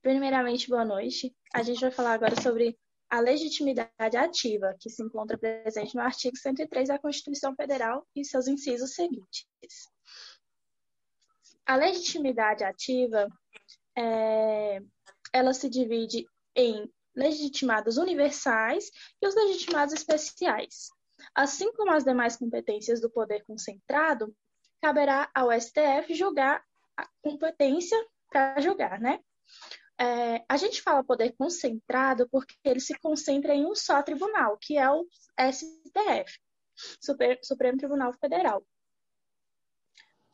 primeiramente, 0.01 0.69
boa 0.69 0.85
noite. 0.85 1.35
A 1.53 1.63
gente 1.63 1.81
vai 1.81 1.89
falar 1.91 2.13
agora 2.13 2.39
sobre 2.39 2.77
a 3.09 3.19
legitimidade 3.19 4.17
ativa, 4.17 4.75
que 4.79 4.89
se 4.89 5.01
encontra 5.01 5.37
presente 5.37 5.95
no 5.95 6.01
artigo 6.01 6.37
103 6.37 6.89
da 6.89 6.99
Constituição 6.99 7.55
Federal 7.55 8.05
e 8.15 8.23
seus 8.23 8.47
incisos 8.47 8.93
seguintes. 8.93 9.47
A 11.67 11.75
legitimidade 11.75 12.63
ativa, 12.63 13.27
é, 13.97 14.79
ela 15.33 15.53
se 15.53 15.69
divide 15.69 16.25
em 16.55 16.89
legitimados 17.13 17.97
universais 17.97 18.89
e 19.21 19.27
os 19.27 19.35
legitimados 19.35 19.93
especiais. 19.93 20.89
Assim 21.35 21.71
como 21.73 21.91
as 21.91 22.05
demais 22.05 22.37
competências 22.37 23.01
do 23.01 23.09
poder 23.09 23.43
concentrado, 23.43 24.33
caberá 24.81 25.29
ao 25.35 25.51
STF 25.51 26.13
julgar 26.13 26.63
a 26.95 27.05
competência 27.21 27.97
para 28.29 28.61
julgar, 28.61 28.99
né? 29.01 29.19
É, 29.99 30.45
a 30.47 30.55
gente 30.57 30.81
fala 30.81 31.03
poder 31.03 31.35
concentrado 31.37 32.29
porque 32.29 32.55
ele 32.63 32.79
se 32.79 32.97
concentra 32.99 33.53
em 33.53 33.65
um 33.65 33.75
só 33.75 34.01
tribunal, 34.03 34.57
que 34.61 34.77
é 34.77 34.89
o 34.89 35.05
STF, 35.51 36.39
Super, 37.01 37.39
Supremo 37.43 37.77
Tribunal 37.77 38.13
Federal. 38.13 38.63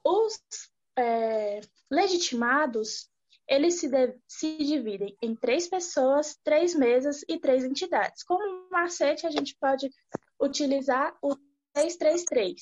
Os 0.05 0.37
é, 0.97 1.61
legitimados, 1.89 3.09
eles 3.47 3.79
se, 3.79 3.89
de, 3.89 4.15
se 4.27 4.57
dividem 4.57 5.17
em 5.21 5.35
três 5.35 5.67
pessoas, 5.67 6.39
três 6.43 6.73
mesas 6.73 7.23
e 7.27 7.39
três 7.39 7.63
entidades. 7.63 8.23
Como 8.23 8.69
macete, 8.69 9.27
a 9.27 9.31
gente 9.31 9.55
pode 9.59 9.89
utilizar 10.39 11.15
o 11.21 11.35
333 11.73 12.61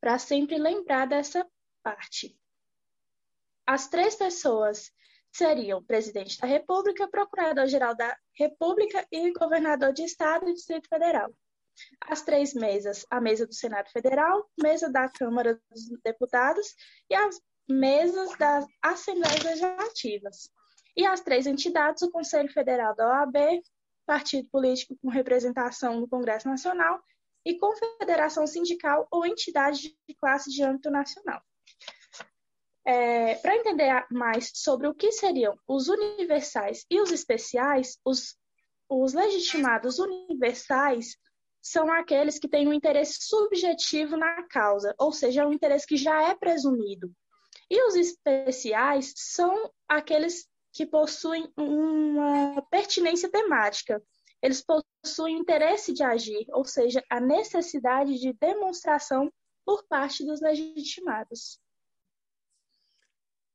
para 0.00 0.18
sempre 0.18 0.58
lembrar 0.58 1.06
dessa 1.06 1.46
parte. 1.82 2.38
As 3.66 3.88
três 3.88 4.14
pessoas 4.14 4.92
seriam 5.32 5.82
presidente 5.82 6.38
da 6.38 6.46
República, 6.46 7.08
procurador-geral 7.08 7.94
da 7.94 8.16
República 8.32 9.06
e 9.10 9.32
governador 9.32 9.92
de 9.92 10.02
Estado 10.02 10.48
e 10.48 10.54
Distrito 10.54 10.88
Federal. 10.88 11.32
As 12.08 12.22
três 12.22 12.54
mesas, 12.54 13.04
a 13.10 13.20
mesa 13.20 13.46
do 13.46 13.54
Senado 13.54 13.90
Federal, 13.90 14.48
mesa 14.60 14.90
da 14.90 15.08
Câmara 15.08 15.60
dos 15.70 15.88
Deputados 16.04 16.74
e 17.10 17.14
as 17.14 17.40
mesas 17.68 18.36
das 18.38 18.64
Assembleias 18.82 19.42
Legislativas. 19.42 20.50
E 20.96 21.04
as 21.04 21.20
três 21.20 21.46
entidades, 21.46 22.02
o 22.02 22.10
Conselho 22.10 22.50
Federal 22.52 22.94
da 22.94 23.06
OAB, 23.06 23.62
partido 24.06 24.48
político 24.48 24.96
com 25.02 25.08
representação 25.08 26.00
no 26.00 26.08
Congresso 26.08 26.48
Nacional 26.48 27.02
e 27.44 27.58
confederação 27.58 28.46
sindical 28.46 29.06
ou 29.10 29.26
entidade 29.26 29.96
de 30.08 30.14
classe 30.14 30.50
de 30.50 30.62
âmbito 30.62 30.90
nacional. 30.90 31.42
É, 32.84 33.34
Para 33.36 33.56
entender 33.56 34.06
mais 34.10 34.52
sobre 34.54 34.86
o 34.86 34.94
que 34.94 35.10
seriam 35.10 35.58
os 35.66 35.88
universais 35.88 36.86
e 36.88 37.00
os 37.00 37.10
especiais, 37.10 37.98
os, 38.04 38.36
os 38.88 39.12
legitimados 39.12 39.98
universais 39.98 41.16
são 41.66 41.90
aqueles 41.92 42.38
que 42.38 42.46
têm 42.46 42.68
um 42.68 42.72
interesse 42.72 43.18
subjetivo 43.22 44.16
na 44.16 44.44
causa, 44.44 44.94
ou 44.96 45.10
seja, 45.10 45.42
é 45.42 45.46
um 45.46 45.52
interesse 45.52 45.84
que 45.84 45.96
já 45.96 46.22
é 46.22 46.32
presumido. 46.32 47.12
E 47.68 47.82
os 47.88 47.96
especiais 47.96 49.12
são 49.16 49.72
aqueles 49.88 50.48
que 50.72 50.86
possuem 50.86 51.52
uma 51.56 52.62
pertinência 52.70 53.28
temática. 53.28 54.00
Eles 54.40 54.64
possuem 54.64 55.38
interesse 55.38 55.92
de 55.92 56.04
agir, 56.04 56.46
ou 56.50 56.64
seja, 56.64 57.02
a 57.10 57.18
necessidade 57.18 58.16
de 58.20 58.32
demonstração 58.34 59.28
por 59.64 59.84
parte 59.88 60.24
dos 60.24 60.40
legitimados. 60.40 61.58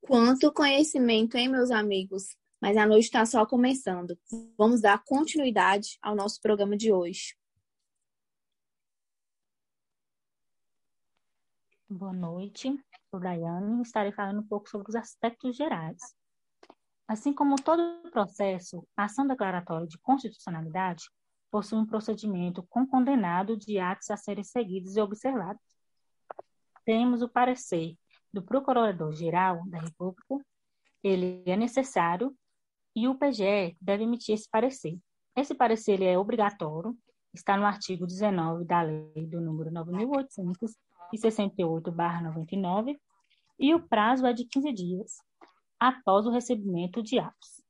Quanto 0.02 0.52
conhecimento, 0.52 1.38
hein, 1.38 1.48
meus 1.48 1.70
amigos? 1.70 2.36
Mas 2.60 2.76
a 2.76 2.86
noite 2.86 3.04
está 3.04 3.24
só 3.24 3.46
começando. 3.46 4.18
Vamos 4.58 4.82
dar 4.82 5.02
continuidade 5.02 5.98
ao 6.02 6.14
nosso 6.14 6.42
programa 6.42 6.76
de 6.76 6.92
hoje. 6.92 7.34
Boa 11.94 12.12
noite, 12.12 12.74
sou 13.10 13.20
Daiane 13.20 13.82
estarei 13.82 14.12
falando 14.12 14.40
um 14.40 14.46
pouco 14.46 14.66
sobre 14.66 14.88
os 14.88 14.96
aspectos 14.96 15.54
gerais. 15.54 16.00
Assim 17.06 17.34
como 17.34 17.56
todo 17.56 18.10
processo, 18.10 18.88
a 18.96 19.04
ação 19.04 19.26
declaratória 19.26 19.86
de 19.86 19.98
constitucionalidade 19.98 21.04
possui 21.50 21.78
um 21.78 21.84
procedimento 21.84 22.62
com 22.70 22.86
condenado 22.86 23.58
de 23.58 23.78
atos 23.78 24.10
a 24.10 24.16
serem 24.16 24.42
seguidos 24.42 24.96
e 24.96 25.02
observados. 25.02 25.60
Temos 26.86 27.20
o 27.20 27.28
parecer 27.28 27.94
do 28.32 28.42
Procurador-Geral 28.42 29.62
da 29.66 29.78
República, 29.78 30.42
ele 31.04 31.42
é 31.44 31.58
necessário 31.58 32.34
e 32.96 33.06
o 33.06 33.18
PGE 33.18 33.76
deve 33.78 34.04
emitir 34.04 34.34
esse 34.34 34.48
parecer. 34.48 34.98
Esse 35.36 35.54
parecer 35.54 35.92
ele 35.92 36.06
é 36.06 36.18
obrigatório, 36.18 36.96
está 37.34 37.54
no 37.54 37.66
artigo 37.66 38.06
19 38.06 38.64
da 38.64 38.80
lei 38.80 39.26
do 39.26 39.42
número 39.42 39.70
9.868-99, 41.12 42.96
e 43.58 43.74
o 43.74 43.86
prazo 43.86 44.26
é 44.26 44.32
de 44.32 44.44
15 44.44 44.72
dias, 44.72 45.16
após 45.78 46.26
o 46.26 46.30
recebimento 46.30 47.02
de 47.02 47.18
atos. 47.18 47.62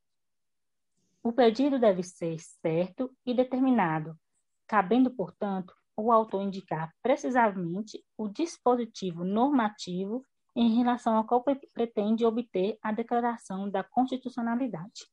O 1.22 1.32
pedido 1.32 1.78
deve 1.78 2.02
ser 2.02 2.38
certo 2.38 3.14
e 3.24 3.32
determinado, 3.32 4.18
cabendo, 4.66 5.10
portanto, 5.10 5.72
o 5.96 6.10
autor 6.10 6.42
indicar 6.42 6.92
precisamente 7.02 8.02
o 8.16 8.28
dispositivo 8.28 9.24
normativo 9.24 10.24
em 10.56 10.74
relação 10.76 11.16
ao 11.16 11.24
qual 11.24 11.44
pretende 11.72 12.24
obter 12.24 12.78
a 12.82 12.92
declaração 12.92 13.70
da 13.70 13.84
constitucionalidade. 13.84 15.06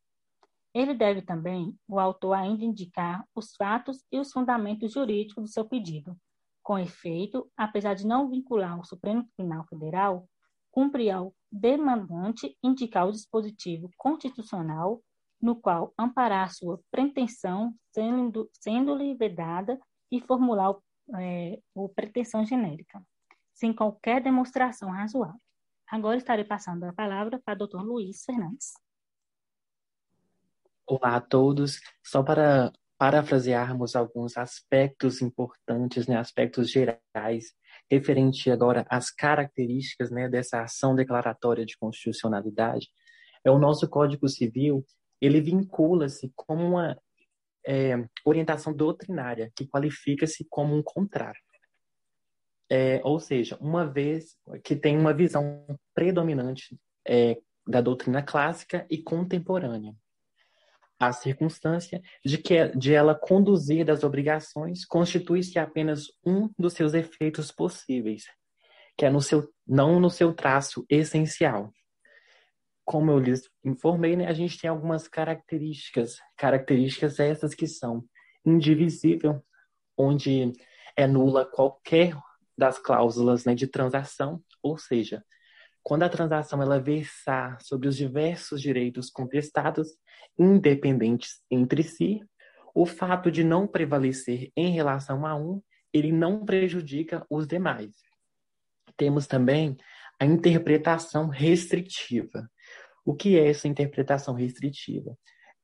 Ele 0.73 0.93
deve 0.93 1.21
também, 1.21 1.77
o 1.87 1.99
autor, 1.99 2.33
ainda 2.33 2.63
indicar 2.63 3.25
os 3.33 3.55
fatos 3.55 4.03
e 4.11 4.19
os 4.19 4.31
fundamentos 4.31 4.91
jurídicos 4.91 5.43
do 5.43 5.49
seu 5.49 5.65
pedido. 5.65 6.17
Com 6.69 6.77
efeito, 6.77 7.51
apesar 7.57 7.95
de 7.95 8.05
não 8.05 8.29
vincular 8.29 8.79
o 8.79 8.85
Supremo 8.85 9.27
Tribunal 9.35 9.65
Federal, 9.65 10.29
cumpre 10.69 11.09
ao 11.09 11.33
demandante 11.51 12.55
indicar 12.63 13.07
o 13.07 13.11
dispositivo 13.11 13.89
constitucional 13.97 15.01
no 15.41 15.59
qual 15.59 15.91
amparar 15.97 16.53
sua 16.53 16.79
pretensão, 16.91 17.73
sendo, 17.91 18.47
sendo-lhe 18.53 19.15
vedada, 19.15 19.79
e 20.11 20.21
formular 20.21 20.75
é, 21.19 21.59
o 21.73 21.89
pretensão 21.89 22.45
genérica, 22.45 23.01
sem 23.51 23.73
qualquer 23.73 24.21
demonstração 24.21 24.91
razoável. 24.91 25.41
Agora 25.87 26.17
estarei 26.17 26.45
passando 26.45 26.83
a 26.83 26.93
palavra 26.93 27.41
para 27.43 27.63
o 27.63 27.67
Dr. 27.67 27.81
Luiz 27.81 28.23
Fernandes. 28.23 28.73
Olá 30.85 31.15
a 31.15 31.21
todos. 31.21 31.81
Só 32.03 32.21
para 32.21 32.71
parafrasearmos 32.99 33.95
alguns 33.95 34.35
aspectos 34.37 35.21
importantes, 35.21 36.05
né, 36.05 36.17
aspectos 36.17 36.69
gerais 36.69 37.45
referente 37.89 38.51
agora 38.51 38.85
às 38.89 39.09
características 39.09 40.11
né, 40.11 40.27
dessa 40.27 40.61
ação 40.61 40.93
declaratória 40.93 41.65
de 41.65 41.77
constitucionalidade, 41.77 42.89
é 43.43 43.49
o 43.49 43.57
nosso 43.57 43.89
Código 43.89 44.27
Civil, 44.27 44.85
ele 45.21 45.39
vincula-se 45.39 46.31
como 46.35 46.61
uma 46.61 46.99
é, 47.65 47.95
orientação 48.25 48.73
doutrinária, 48.73 49.49
que 49.55 49.65
qualifica-se 49.65 50.45
como 50.49 50.75
um 50.75 50.83
contrário. 50.83 51.41
É, 52.69 53.01
ou 53.03 53.17
seja, 53.19 53.57
uma 53.61 53.87
vez 53.87 54.35
que 54.61 54.75
tem 54.75 54.97
uma 54.97 55.13
visão 55.13 55.65
predominante 55.93 56.77
é, 57.07 57.37
da 57.65 57.79
doutrina 57.79 58.21
clássica 58.21 58.85
e 58.89 59.01
contemporânea. 59.01 59.95
A 60.99 61.13
circunstância 61.13 62.01
de 62.25 62.37
que 62.37 62.67
de 62.75 62.93
ela 62.93 63.15
conduzir 63.15 63.85
das 63.85 64.03
obrigações 64.03 64.85
constitui-se 64.85 65.57
apenas 65.57 66.07
um 66.25 66.49
dos 66.59 66.73
seus 66.73 66.93
efeitos 66.93 67.51
possíveis, 67.51 68.25
que 68.97 69.05
é 69.05 69.09
no 69.09 69.21
seu, 69.21 69.49
não 69.65 69.99
no 69.99 70.09
seu 70.09 70.33
traço 70.33 70.85
essencial. 70.89 71.71
Como 72.83 73.11
eu 73.11 73.19
lhes 73.19 73.49
informei, 73.63 74.17
né, 74.17 74.27
a 74.27 74.33
gente 74.33 74.59
tem 74.59 74.69
algumas 74.69 75.07
características, 75.07 76.17
características 76.35 77.19
essas 77.19 77.53
que 77.53 77.67
são 77.67 78.03
indivisível, 78.45 79.41
onde 79.97 80.51
é 80.97 81.07
nula 81.07 81.45
qualquer 81.45 82.13
das 82.57 82.77
cláusulas 82.77 83.45
né, 83.45 83.55
de 83.55 83.67
transação, 83.67 84.43
ou 84.61 84.77
seja, 84.77 85.23
quando 85.81 86.03
a 86.03 86.09
transação 86.09 86.61
ela 86.61 86.77
versar 86.77 87.61
sobre 87.61 87.87
os 87.87 87.95
diversos 87.95 88.61
direitos 88.61 89.09
contestados, 89.09 89.87
independentes 90.39 91.41
entre 91.51 91.83
si, 91.83 92.23
o 92.73 92.85
fato 92.85 93.29
de 93.29 93.43
não 93.43 93.67
prevalecer 93.67 94.51
em 94.55 94.71
relação 94.71 95.25
a 95.25 95.35
um, 95.35 95.61
ele 95.93 96.11
não 96.11 96.45
prejudica 96.45 97.25
os 97.29 97.47
demais. 97.47 97.91
Temos 98.95 99.27
também 99.27 99.75
a 100.19 100.25
interpretação 100.25 101.27
restritiva. 101.27 102.49
O 103.05 103.15
que 103.15 103.37
é 103.37 103.49
essa 103.49 103.67
interpretação 103.67 104.33
restritiva? 104.33 105.17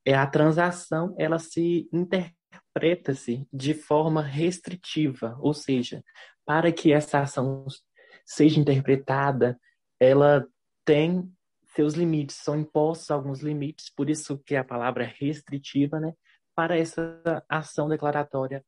É 0.06 0.14
a 0.14 0.26
transação, 0.26 1.16
ela 1.18 1.40
se 1.40 1.90
interpreta-se 1.92 3.48
de 3.52 3.74
forma 3.74 4.22
restritiva, 4.22 5.38
ou 5.40 5.54
seja, 5.54 6.04
para 6.46 6.72
que 6.72 6.92
essa 6.92 7.20
ação 7.20 7.66
seja 8.26 8.60
interpretada, 8.60 9.60
ela 10.00 10.46
tem 10.84 11.32
seus 11.76 11.94
limites, 11.94 12.38
são 12.38 12.58
impostos 12.58 13.12
alguns 13.12 13.42
limites, 13.42 13.90
por 13.90 14.10
isso 14.10 14.38
que 14.40 14.56
a 14.56 14.64
palavra 14.64 15.04
é 15.04 15.14
restritiva, 15.20 16.00
né, 16.00 16.14
para 16.56 16.78
essa 16.78 17.22
ação 17.50 17.90
declaratória 17.90 18.64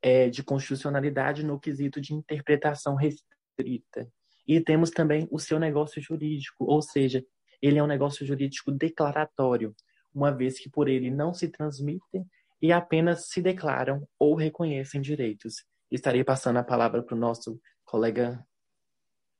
é, 0.00 0.30
de 0.30 0.42
constitucionalidade 0.42 1.44
no 1.44 1.60
quesito 1.60 2.00
de 2.00 2.14
interpretação 2.14 2.94
restrita. 2.94 4.10
E 4.46 4.60
temos 4.60 4.90
também 4.90 5.28
o 5.30 5.38
seu 5.38 5.58
negócio 5.58 6.00
jurídico, 6.00 6.64
ou 6.64 6.80
seja, 6.80 7.22
ele 7.60 7.78
é 7.78 7.82
um 7.82 7.86
negócio 7.86 8.26
jurídico 8.26 8.72
declaratório, 8.72 9.74
uma 10.12 10.32
vez 10.32 10.58
que 10.58 10.70
por 10.70 10.88
ele 10.88 11.10
não 11.10 11.32
se 11.32 11.48
transmitem 11.48 12.26
e 12.60 12.72
apenas 12.72 13.28
se 13.28 13.42
declaram 13.42 14.06
ou 14.18 14.34
reconhecem 14.34 15.00
direitos. 15.00 15.64
Estarei 15.90 16.24
passando 16.24 16.58
a 16.58 16.64
palavra 16.64 17.02
para 17.02 17.14
o 17.14 17.18
nosso 17.18 17.60
colega 17.84 18.44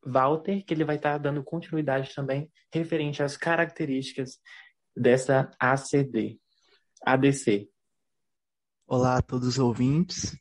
Walter, 0.05 0.65
que 0.65 0.75
ele 0.75 0.85
vai 0.85 0.97
estar 0.97 1.19
dando 1.19 1.45
continuidade 1.45 2.15
também 2.15 2.51
referente 2.73 3.23
às 3.23 3.37
características 3.37 4.39
dessa 4.97 5.51
ACD, 5.59 6.41
ADC. 7.05 7.69
Olá 8.87 9.19
a 9.19 9.23
todos 9.23 9.49
os 9.49 9.59
ouvintes. 9.59 10.37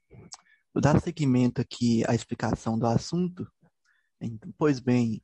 Vou 0.73 0.81
dar 0.81 0.99
seguimento 0.99 1.61
aqui 1.61 2.03
à 2.07 2.15
explicação 2.15 2.77
do 2.77 2.87
assunto. 2.87 3.47
Pois 4.57 4.79
bem, 4.79 5.21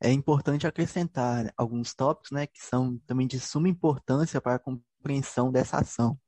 é 0.00 0.12
importante 0.12 0.66
acrescentar 0.66 1.52
alguns 1.56 1.94
tópicos 1.94 2.30
né, 2.30 2.46
que 2.46 2.62
são 2.62 2.98
também 3.06 3.26
de 3.26 3.40
suma 3.40 3.68
importância 3.68 4.40
para 4.40 4.56
a 4.56 4.58
compreensão 4.58 5.50
dessa 5.50 5.78
ação. 5.78 6.18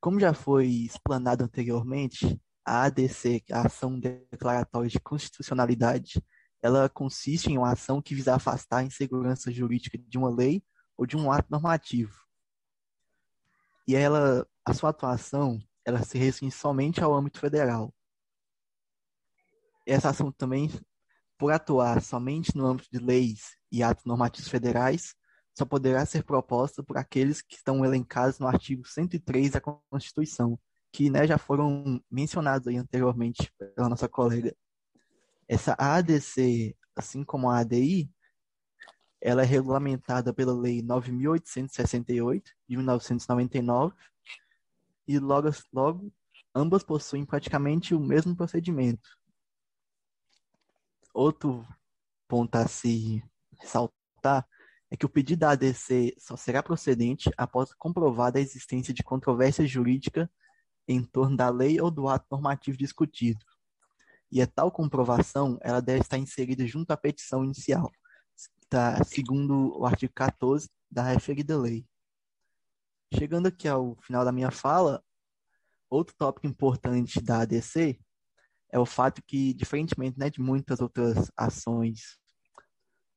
Como 0.00 0.20
já 0.20 0.32
foi 0.32 0.66
explanado 0.66 1.44
anteriormente, 1.44 2.40
a 2.64 2.84
ADC, 2.84 3.44
a 3.52 3.66
Ação 3.66 3.98
Declaratória 3.98 4.88
de 4.88 5.00
Constitucionalidade, 5.00 6.22
ela 6.62 6.88
consiste 6.88 7.50
em 7.50 7.58
uma 7.58 7.72
ação 7.72 8.02
que 8.02 8.14
visa 8.14 8.34
afastar 8.34 8.78
a 8.78 8.82
insegurança 8.82 9.50
jurídica 9.52 9.98
de 9.98 10.18
uma 10.18 10.30
lei 10.30 10.62
ou 10.96 11.06
de 11.06 11.16
um 11.16 11.30
ato 11.30 11.48
normativo. 11.50 12.14
E 13.86 13.94
ela, 13.94 14.46
a 14.64 14.74
sua 14.74 14.90
atuação, 14.90 15.60
ela 15.84 16.02
se 16.02 16.18
restringe 16.18 16.56
somente 16.56 17.02
ao 17.02 17.14
âmbito 17.14 17.38
federal. 17.38 17.94
Essa 19.86 20.10
ação 20.10 20.32
também, 20.32 20.68
por 21.38 21.52
atuar 21.52 22.02
somente 22.02 22.56
no 22.56 22.66
âmbito 22.66 22.88
de 22.90 22.98
leis 22.98 23.56
e 23.70 23.82
atos 23.82 24.04
normativos 24.04 24.50
federais, 24.50 25.14
só 25.56 25.64
poderá 25.64 26.04
ser 26.04 26.24
proposta 26.24 26.82
por 26.82 26.98
aqueles 26.98 27.40
que 27.40 27.54
estão 27.54 27.84
elencados 27.84 28.38
no 28.38 28.48
artigo 28.48 28.86
103 28.86 29.52
da 29.52 29.60
Constituição, 29.60 30.58
que 30.92 31.08
né, 31.08 31.26
já 31.26 31.38
foram 31.38 32.02
mencionados 32.10 32.66
anteriormente 32.66 33.50
pela 33.56 33.88
nossa 33.88 34.08
colega. 34.08 34.54
Essa 35.48 35.76
ADC, 35.78 36.76
assim 36.94 37.22
como 37.22 37.48
a 37.48 37.58
ADI, 37.58 38.10
ela 39.20 39.42
é 39.42 39.44
regulamentada 39.44 40.32
pela 40.32 40.52
Lei 40.52 40.82
9.868, 40.82 42.42
de 42.68 42.76
1999, 42.76 43.94
e 45.08 45.18
logo, 45.18 45.48
logo 45.72 46.12
ambas 46.54 46.82
possuem 46.82 47.24
praticamente 47.24 47.94
o 47.94 48.00
mesmo 48.00 48.34
procedimento. 48.34 49.16
Outro 51.14 51.66
ponto 52.28 52.54
a 52.56 52.66
se 52.66 53.22
ressaltar 53.60 54.46
é 54.90 54.96
que 54.96 55.06
o 55.06 55.08
pedido 55.08 55.40
da 55.40 55.50
ADC 55.50 56.14
só 56.18 56.36
será 56.36 56.62
procedente 56.62 57.30
após 57.36 57.72
comprovada 57.74 58.38
a 58.38 58.42
existência 58.42 58.92
de 58.92 59.02
controvérsia 59.02 59.66
jurídica 59.66 60.30
em 60.86 61.02
torno 61.02 61.36
da 61.36 61.48
lei 61.48 61.80
ou 61.80 61.90
do 61.90 62.08
ato 62.08 62.26
normativo 62.30 62.76
discutido, 62.76 63.44
e 64.30 64.42
a 64.42 64.46
tal 64.46 64.70
comprovação 64.70 65.58
ela 65.62 65.80
deve 65.80 66.00
estar 66.00 66.18
inserida 66.18 66.66
junto 66.66 66.90
à 66.90 66.96
petição 66.96 67.44
inicial, 67.44 67.90
tá, 68.68 69.02
segundo 69.04 69.78
o 69.78 69.86
artigo 69.86 70.12
14 70.14 70.68
da 70.90 71.02
referida 71.02 71.56
lei. 71.58 71.86
Chegando 73.14 73.46
aqui 73.46 73.68
ao 73.68 73.96
final 74.02 74.24
da 74.24 74.32
minha 74.32 74.50
fala, 74.50 75.02
outro 75.88 76.14
tópico 76.18 76.46
importante 76.46 77.20
da 77.20 77.40
ADC 77.40 77.98
é 78.70 78.78
o 78.78 78.86
fato 78.86 79.22
que, 79.26 79.54
diferentemente 79.54 80.18
né, 80.18 80.28
de 80.28 80.40
muitas 80.40 80.80
outras 80.80 81.30
ações 81.36 82.18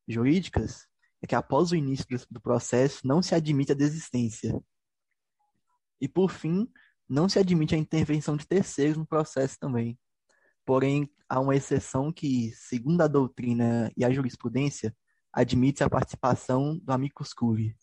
jurídicas, 0.07 0.87
é 1.21 1.27
que 1.27 1.35
após 1.35 1.71
o 1.71 1.75
início 1.75 2.05
do 2.29 2.39
processo 2.39 3.05
não 3.05 3.21
se 3.21 3.35
admite 3.35 3.71
a 3.71 3.75
desistência. 3.75 4.59
E 5.99 6.07
por 6.07 6.31
fim, 6.31 6.71
não 7.07 7.27
se 7.27 7.39
admite 7.39 7.75
a 7.75 7.77
intervenção 7.77 8.37
de 8.37 8.47
terceiros 8.47 8.97
no 8.97 9.05
processo 9.05 9.57
também. 9.59 9.99
Porém, 10.69 11.09
há 11.27 11.39
uma 11.39 11.55
exceção 11.55 12.11
que, 12.11 12.51
segundo 12.51 13.01
a 13.01 13.07
doutrina 13.07 13.91
e 13.97 14.05
a 14.05 14.11
jurisprudência, 14.11 14.95
admite 15.33 15.83
a 15.83 15.89
participação 15.89 16.77
do 16.77 16.93
amicus 16.93 17.33
curiae. 17.33 17.75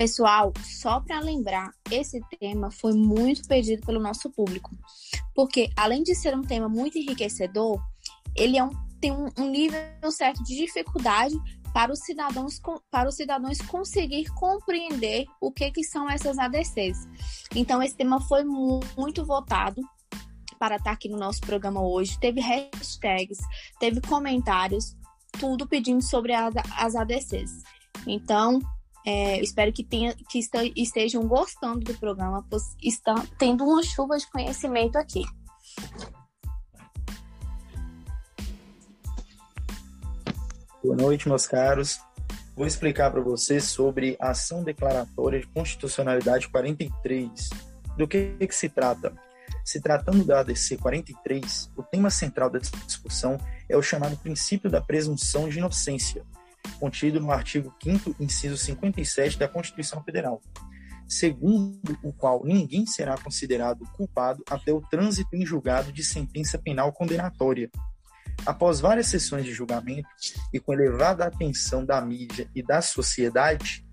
Pessoal, 0.00 0.50
só 0.64 0.98
para 0.98 1.20
lembrar, 1.20 1.74
esse 1.90 2.22
tema 2.40 2.70
foi 2.70 2.94
muito 2.94 3.46
pedido 3.46 3.84
pelo 3.84 4.00
nosso 4.00 4.30
público, 4.30 4.70
porque 5.34 5.68
além 5.76 6.02
de 6.02 6.14
ser 6.14 6.34
um 6.34 6.40
tema 6.40 6.70
muito 6.70 6.96
enriquecedor, 6.96 7.78
ele 8.34 8.56
é 8.56 8.64
um, 8.64 8.70
tem 8.98 9.12
um, 9.12 9.50
nível 9.50 9.78
certo 10.10 10.42
de 10.42 10.56
dificuldade 10.56 11.34
para 11.74 11.92
os 11.92 11.98
cidadãos 11.98 12.58
para 12.90 13.10
os 13.10 13.14
cidadãos 13.14 13.58
conseguir 13.58 14.24
compreender 14.30 15.26
o 15.38 15.52
que 15.52 15.70
que 15.70 15.84
são 15.84 16.08
essas 16.08 16.38
ADCs. 16.38 17.06
Então 17.54 17.82
esse 17.82 17.94
tema 17.94 18.22
foi 18.22 18.42
muito 18.42 19.26
votado 19.26 19.82
para 20.58 20.76
estar 20.76 20.92
aqui 20.92 21.10
no 21.10 21.18
nosso 21.18 21.42
programa 21.42 21.82
hoje. 21.82 22.18
Teve 22.18 22.40
hashtags, 22.40 23.40
teve 23.78 24.00
comentários, 24.00 24.96
tudo 25.38 25.68
pedindo 25.68 26.00
sobre 26.00 26.32
as, 26.32 26.54
as 26.78 26.96
ADCs. 26.96 27.50
Então, 28.06 28.60
é, 29.06 29.40
espero 29.40 29.72
que, 29.72 29.82
tenha, 29.82 30.14
que 30.14 30.40
estejam 30.76 31.26
gostando 31.26 31.80
do 31.80 31.94
programa, 31.94 32.44
pois 32.50 32.76
está 32.82 33.14
tendo 33.38 33.64
uma 33.64 33.82
chuva 33.82 34.16
de 34.18 34.30
conhecimento 34.30 34.96
aqui. 34.96 35.22
Boa 40.82 40.96
noite, 40.96 41.28
meus 41.28 41.46
caros. 41.46 42.00
Vou 42.56 42.66
explicar 42.66 43.10
para 43.10 43.20
vocês 43.20 43.64
sobre 43.64 44.16
a 44.20 44.30
ação 44.30 44.62
declaratória 44.62 45.40
de 45.40 45.46
constitucionalidade 45.46 46.48
43. 46.48 47.50
Do 47.96 48.06
que, 48.08 48.34
que 48.38 48.54
se 48.54 48.68
trata? 48.68 49.12
Se 49.64 49.80
tratando 49.80 50.24
da 50.24 50.40
ADC 50.40 50.78
43, 50.78 51.70
o 51.76 51.82
tema 51.82 52.10
central 52.10 52.50
da 52.50 52.58
discussão 52.58 53.38
é 53.68 53.76
o 53.76 53.82
chamado 53.82 54.16
princípio 54.16 54.70
da 54.70 54.80
presunção 54.80 55.48
de 55.48 55.58
inocência, 55.58 56.24
contido 56.78 57.20
no 57.20 57.30
artigo 57.30 57.74
5 57.82 58.16
inciso 58.20 58.56
57 58.56 59.38
da 59.38 59.48
Constituição 59.48 60.02
Federal, 60.02 60.40
segundo 61.08 61.98
o 62.02 62.12
qual 62.12 62.44
ninguém 62.44 62.86
será 62.86 63.16
considerado 63.18 63.84
culpado 63.96 64.42
até 64.48 64.72
o 64.72 64.80
trânsito 64.80 65.34
em 65.34 65.44
julgado 65.44 65.92
de 65.92 66.04
sentença 66.04 66.58
penal 66.58 66.92
condenatória. 66.92 67.70
Após 68.46 68.80
várias 68.80 69.08
sessões 69.08 69.44
de 69.44 69.52
julgamento 69.52 70.08
e 70.52 70.58
com 70.58 70.72
elevada 70.72 71.26
atenção 71.26 71.84
da 71.84 72.00
mídia 72.00 72.48
e 72.54 72.62
da 72.62 72.80
sociedade, 72.80 73.84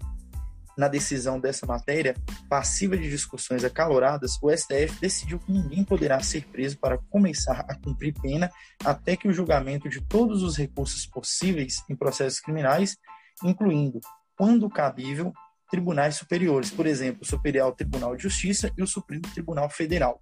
na 0.77 0.87
decisão 0.87 1.39
dessa 1.39 1.65
matéria, 1.65 2.15
passiva 2.47 2.95
de 2.95 3.09
discussões 3.09 3.63
acaloradas, 3.63 4.37
o 4.41 4.55
STF 4.55 4.99
decidiu 5.01 5.39
que 5.39 5.51
ninguém 5.51 5.83
poderá 5.83 6.19
ser 6.21 6.45
preso 6.45 6.77
para 6.77 6.97
começar 7.09 7.65
a 7.67 7.75
cumprir 7.75 8.13
pena 8.21 8.49
até 8.85 9.17
que 9.17 9.27
o 9.27 9.33
julgamento 9.33 9.89
de 9.89 9.99
todos 10.01 10.43
os 10.43 10.55
recursos 10.55 11.05
possíveis 11.05 11.83
em 11.89 11.95
processos 11.95 12.39
criminais, 12.39 12.95
incluindo, 13.43 13.99
quando 14.37 14.69
cabível, 14.69 15.33
tribunais 15.69 16.15
superiores, 16.15 16.69
por 16.69 16.85
exemplo, 16.85 17.23
o 17.23 17.25
Superior 17.25 17.73
Tribunal 17.75 18.15
de 18.15 18.23
Justiça 18.23 18.71
e 18.77 18.83
o 18.83 18.87
Supremo 18.87 19.23
Tribunal 19.33 19.69
Federal. 19.69 20.21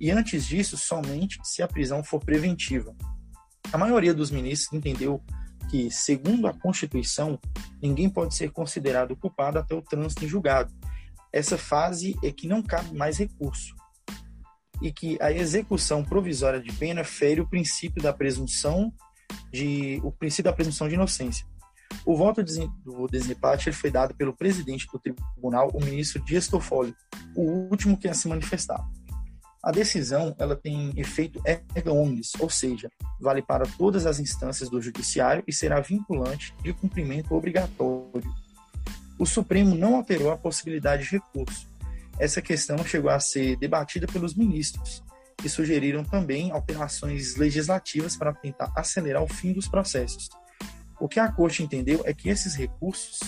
E 0.00 0.10
antes 0.10 0.46
disso, 0.46 0.76
somente 0.76 1.38
se 1.42 1.62
a 1.62 1.66
prisão 1.66 2.04
for 2.04 2.20
preventiva. 2.20 2.94
A 3.72 3.78
maioria 3.78 4.14
dos 4.14 4.30
ministros 4.30 4.72
entendeu 4.72 5.22
que, 5.68 5.90
segundo 5.90 6.46
a 6.46 6.54
Constituição, 6.54 7.38
ninguém 7.82 8.08
pode 8.08 8.34
ser 8.34 8.50
considerado 8.50 9.16
culpado 9.16 9.58
até 9.58 9.74
o 9.74 9.82
trânsito 9.82 10.24
em 10.24 10.28
julgado. 10.28 10.72
Essa 11.32 11.58
fase 11.58 12.16
é 12.22 12.30
que 12.30 12.48
não 12.48 12.62
cabe 12.62 12.94
mais 12.96 13.18
recurso 13.18 13.74
e 14.80 14.92
que 14.92 15.16
a 15.20 15.32
execução 15.32 16.04
provisória 16.04 16.60
de 16.60 16.72
pena 16.72 17.02
fere 17.02 17.40
o 17.40 17.48
princípio 17.48 18.02
da 18.02 18.12
presunção 18.12 18.92
de 19.52 20.00
o 20.04 20.12
princípio 20.12 20.44
da 20.44 20.52
presunção 20.52 20.88
de 20.88 20.94
inocência. 20.94 21.46
O 22.04 22.16
voto 22.16 22.42
do 22.42 23.06
desempate 23.06 23.72
foi 23.72 23.90
dado 23.90 24.14
pelo 24.14 24.36
presidente 24.36 24.86
do 24.92 24.98
tribunal, 24.98 25.70
o 25.72 25.82
ministro 25.82 26.22
Dias 26.22 26.46
Toffoli, 26.46 26.94
o 27.34 27.68
último 27.70 27.96
que 27.96 28.08
a 28.08 28.14
se 28.14 28.28
manifestar. 28.28 28.84
A 29.66 29.72
decisão 29.72 30.32
ela 30.38 30.54
tem 30.54 30.92
efeito 30.96 31.42
erga 31.44 31.92
omnes, 31.92 32.30
ou 32.38 32.48
seja, 32.48 32.88
vale 33.20 33.42
para 33.42 33.66
todas 33.66 34.06
as 34.06 34.20
instâncias 34.20 34.70
do 34.70 34.80
judiciário 34.80 35.42
e 35.44 35.52
será 35.52 35.80
vinculante 35.80 36.54
de 36.62 36.72
cumprimento 36.72 37.34
obrigatório. 37.34 38.32
O 39.18 39.26
Supremo 39.26 39.74
não 39.74 39.96
alterou 39.96 40.30
a 40.30 40.36
possibilidade 40.36 41.02
de 41.02 41.10
recurso. 41.10 41.68
Essa 42.16 42.40
questão 42.40 42.78
chegou 42.84 43.10
a 43.10 43.18
ser 43.18 43.56
debatida 43.56 44.06
pelos 44.06 44.36
ministros, 44.36 45.02
que 45.36 45.48
sugeriram 45.48 46.04
também 46.04 46.52
alterações 46.52 47.34
legislativas 47.34 48.16
para 48.16 48.32
tentar 48.32 48.72
acelerar 48.76 49.24
o 49.24 49.28
fim 49.28 49.52
dos 49.52 49.66
processos. 49.66 50.28
O 51.00 51.08
que 51.08 51.18
a 51.18 51.32
Corte 51.32 51.64
entendeu 51.64 52.02
é 52.04 52.14
que 52.14 52.28
esses 52.28 52.54
recursos, 52.54 53.18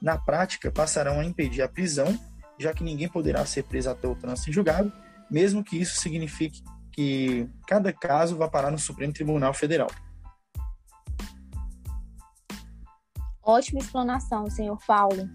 na 0.00 0.16
prática, 0.16 0.70
passarão 0.70 1.18
a 1.18 1.24
impedir 1.24 1.62
a 1.62 1.68
prisão, 1.68 2.16
já 2.60 2.72
que 2.72 2.84
ninguém 2.84 3.08
poderá 3.08 3.44
ser 3.44 3.64
preso 3.64 3.90
até 3.90 4.06
o 4.06 4.14
trânsito 4.14 4.50
em 4.50 4.52
julgado, 4.52 4.92
mesmo 5.30 5.62
que 5.62 5.80
isso 5.80 6.00
signifique 6.00 6.62
que 6.92 7.48
cada 7.66 7.92
caso 7.92 8.36
vá 8.36 8.48
parar 8.48 8.70
no 8.70 8.78
Supremo 8.78 9.12
Tribunal 9.12 9.54
Federal. 9.54 9.88
Ótima 13.42 13.80
explanação, 13.80 14.50
senhor 14.50 14.78
Paulo. 14.86 15.28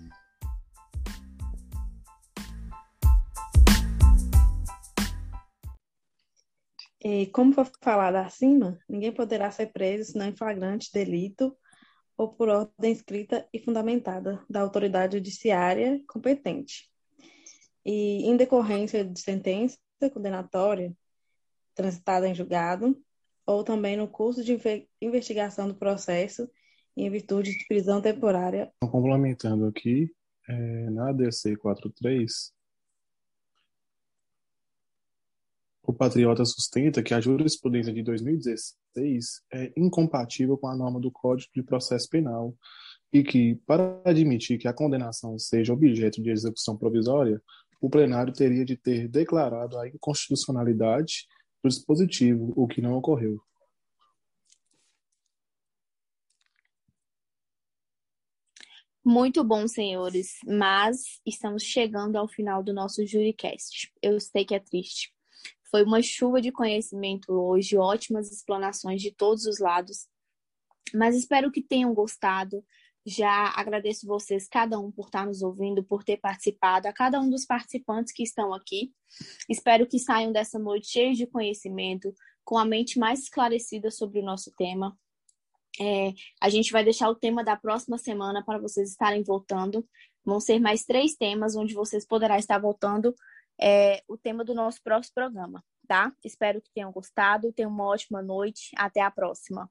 E 7.03 7.27
como 7.27 7.53
foi 7.53 7.65
falado 7.83 8.15
acima, 8.15 8.79
ninguém 8.89 9.11
poderá 9.11 9.51
ser 9.51 9.67
preso 9.67 10.11
senão 10.11 10.27
em 10.27 10.35
flagrante 10.35 10.91
delito 10.91 11.55
ou 12.17 12.29
por 12.29 12.49
ordem 12.49 12.91
escrita 12.91 13.47
e 13.53 13.59
fundamentada 13.59 14.43
da 14.49 14.61
autoridade 14.61 15.17
judiciária 15.17 16.01
competente. 16.07 16.89
E 17.85 18.27
em 18.27 18.35
decorrência 18.35 19.05
de 19.05 19.19
sentença 19.19 19.77
condenatória 20.09 20.95
transitada 21.73 22.27
em 22.27 22.33
julgado, 22.33 22.97
ou 23.45 23.63
também 23.63 23.97
no 23.97 24.07
curso 24.07 24.43
de 24.43 24.57
investigação 25.01 25.67
do 25.67 25.75
processo 25.75 26.49
em 26.97 27.09
virtude 27.09 27.51
de 27.51 27.67
prisão 27.67 28.01
temporária. 28.01 28.71
Complementando 28.79 29.65
aqui, 29.65 30.11
é, 30.47 30.89
na 30.89 31.09
ADC 31.09 31.57
43, 31.57 32.53
o 35.83 35.93
patriota 35.93 36.43
sustenta 36.45 37.03
que 37.03 37.13
a 37.13 37.21
jurisprudência 37.21 37.93
de 37.93 38.01
2016 38.01 39.43
é 39.53 39.71
incompatível 39.77 40.57
com 40.57 40.67
a 40.67 40.75
norma 40.75 40.99
do 40.99 41.11
Código 41.11 41.51
de 41.53 41.61
Processo 41.61 42.09
Penal 42.09 42.55
e 43.13 43.23
que, 43.23 43.55
para 43.67 44.01
admitir 44.03 44.57
que 44.57 44.67
a 44.67 44.73
condenação 44.73 45.37
seja 45.37 45.73
objeto 45.73 46.21
de 46.21 46.31
execução 46.31 46.75
provisória, 46.75 47.41
o 47.85 47.89
plenário 47.89 48.33
teria 48.33 48.65
de 48.65 48.75
ter 48.75 49.07
declarado 49.07 49.77
a 49.77 49.87
inconstitucionalidade 49.87 51.27
do 51.63 51.69
dispositivo, 51.69 52.51
o 52.55 52.67
que 52.67 52.81
não 52.81 52.95
ocorreu. 52.95 53.39
Muito 59.03 59.43
bom, 59.43 59.67
senhores, 59.67 60.39
mas 60.47 61.21
estamos 61.23 61.61
chegando 61.61 62.15
ao 62.15 62.27
final 62.27 62.63
do 62.63 62.73
nosso 62.73 63.05
JuriCast. 63.05 63.93
Eu 64.01 64.19
sei 64.19 64.43
que 64.43 64.55
é 64.55 64.59
triste. 64.59 65.13
Foi 65.69 65.83
uma 65.83 66.01
chuva 66.01 66.41
de 66.41 66.51
conhecimento 66.51 67.31
hoje, 67.31 67.77
ótimas 67.77 68.31
explanações 68.31 68.99
de 68.99 69.11
todos 69.11 69.45
os 69.45 69.59
lados, 69.59 70.07
mas 70.91 71.15
espero 71.15 71.51
que 71.51 71.61
tenham 71.61 71.93
gostado. 71.93 72.65
Já 73.05 73.53
agradeço 73.55 74.07
vocês, 74.07 74.47
cada 74.47 74.79
um, 74.79 74.91
por 74.91 75.05
estar 75.05 75.25
nos 75.25 75.41
ouvindo, 75.41 75.83
por 75.83 76.03
ter 76.03 76.17
participado, 76.17 76.87
a 76.87 76.93
cada 76.93 77.19
um 77.19 77.29
dos 77.29 77.45
participantes 77.45 78.11
que 78.11 78.23
estão 78.23 78.53
aqui. 78.53 78.91
Espero 79.49 79.85
que 79.85 79.99
saiam 79.99 80.31
dessa 80.31 80.57
noite 80.57 80.87
cheios 80.87 81.17
de 81.17 81.27
conhecimento, 81.27 82.13
com 82.43 82.57
a 82.57 82.65
mente 82.65 82.97
mais 82.97 83.19
esclarecida 83.19 83.91
sobre 83.91 84.19
o 84.19 84.25
nosso 84.25 84.51
tema. 84.57 84.97
É, 85.79 86.13
a 86.41 86.49
gente 86.49 86.71
vai 86.71 86.83
deixar 86.83 87.09
o 87.09 87.15
tema 87.15 87.43
da 87.43 87.55
próxima 87.55 87.97
semana 87.97 88.43
para 88.43 88.57
vocês 88.57 88.89
estarem 88.89 89.23
voltando. 89.23 89.87
Vão 90.23 90.39
ser 90.39 90.59
mais 90.59 90.83
três 90.83 91.15
temas, 91.15 91.55
onde 91.55 91.73
vocês 91.73 92.05
poderão 92.05 92.37
estar 92.37 92.57
voltando 92.57 93.13
é 93.59 94.03
o 94.07 94.17
tema 94.17 94.43
do 94.43 94.53
nosso 94.53 94.81
próximo 94.83 95.13
programa, 95.15 95.63
tá? 95.87 96.11
Espero 96.23 96.61
que 96.61 96.71
tenham 96.73 96.91
gostado. 96.91 97.53
Tenham 97.53 97.71
uma 97.71 97.85
ótima 97.85 98.21
noite. 98.21 98.71
Até 98.77 99.01
a 99.01 99.11
próxima. 99.11 99.69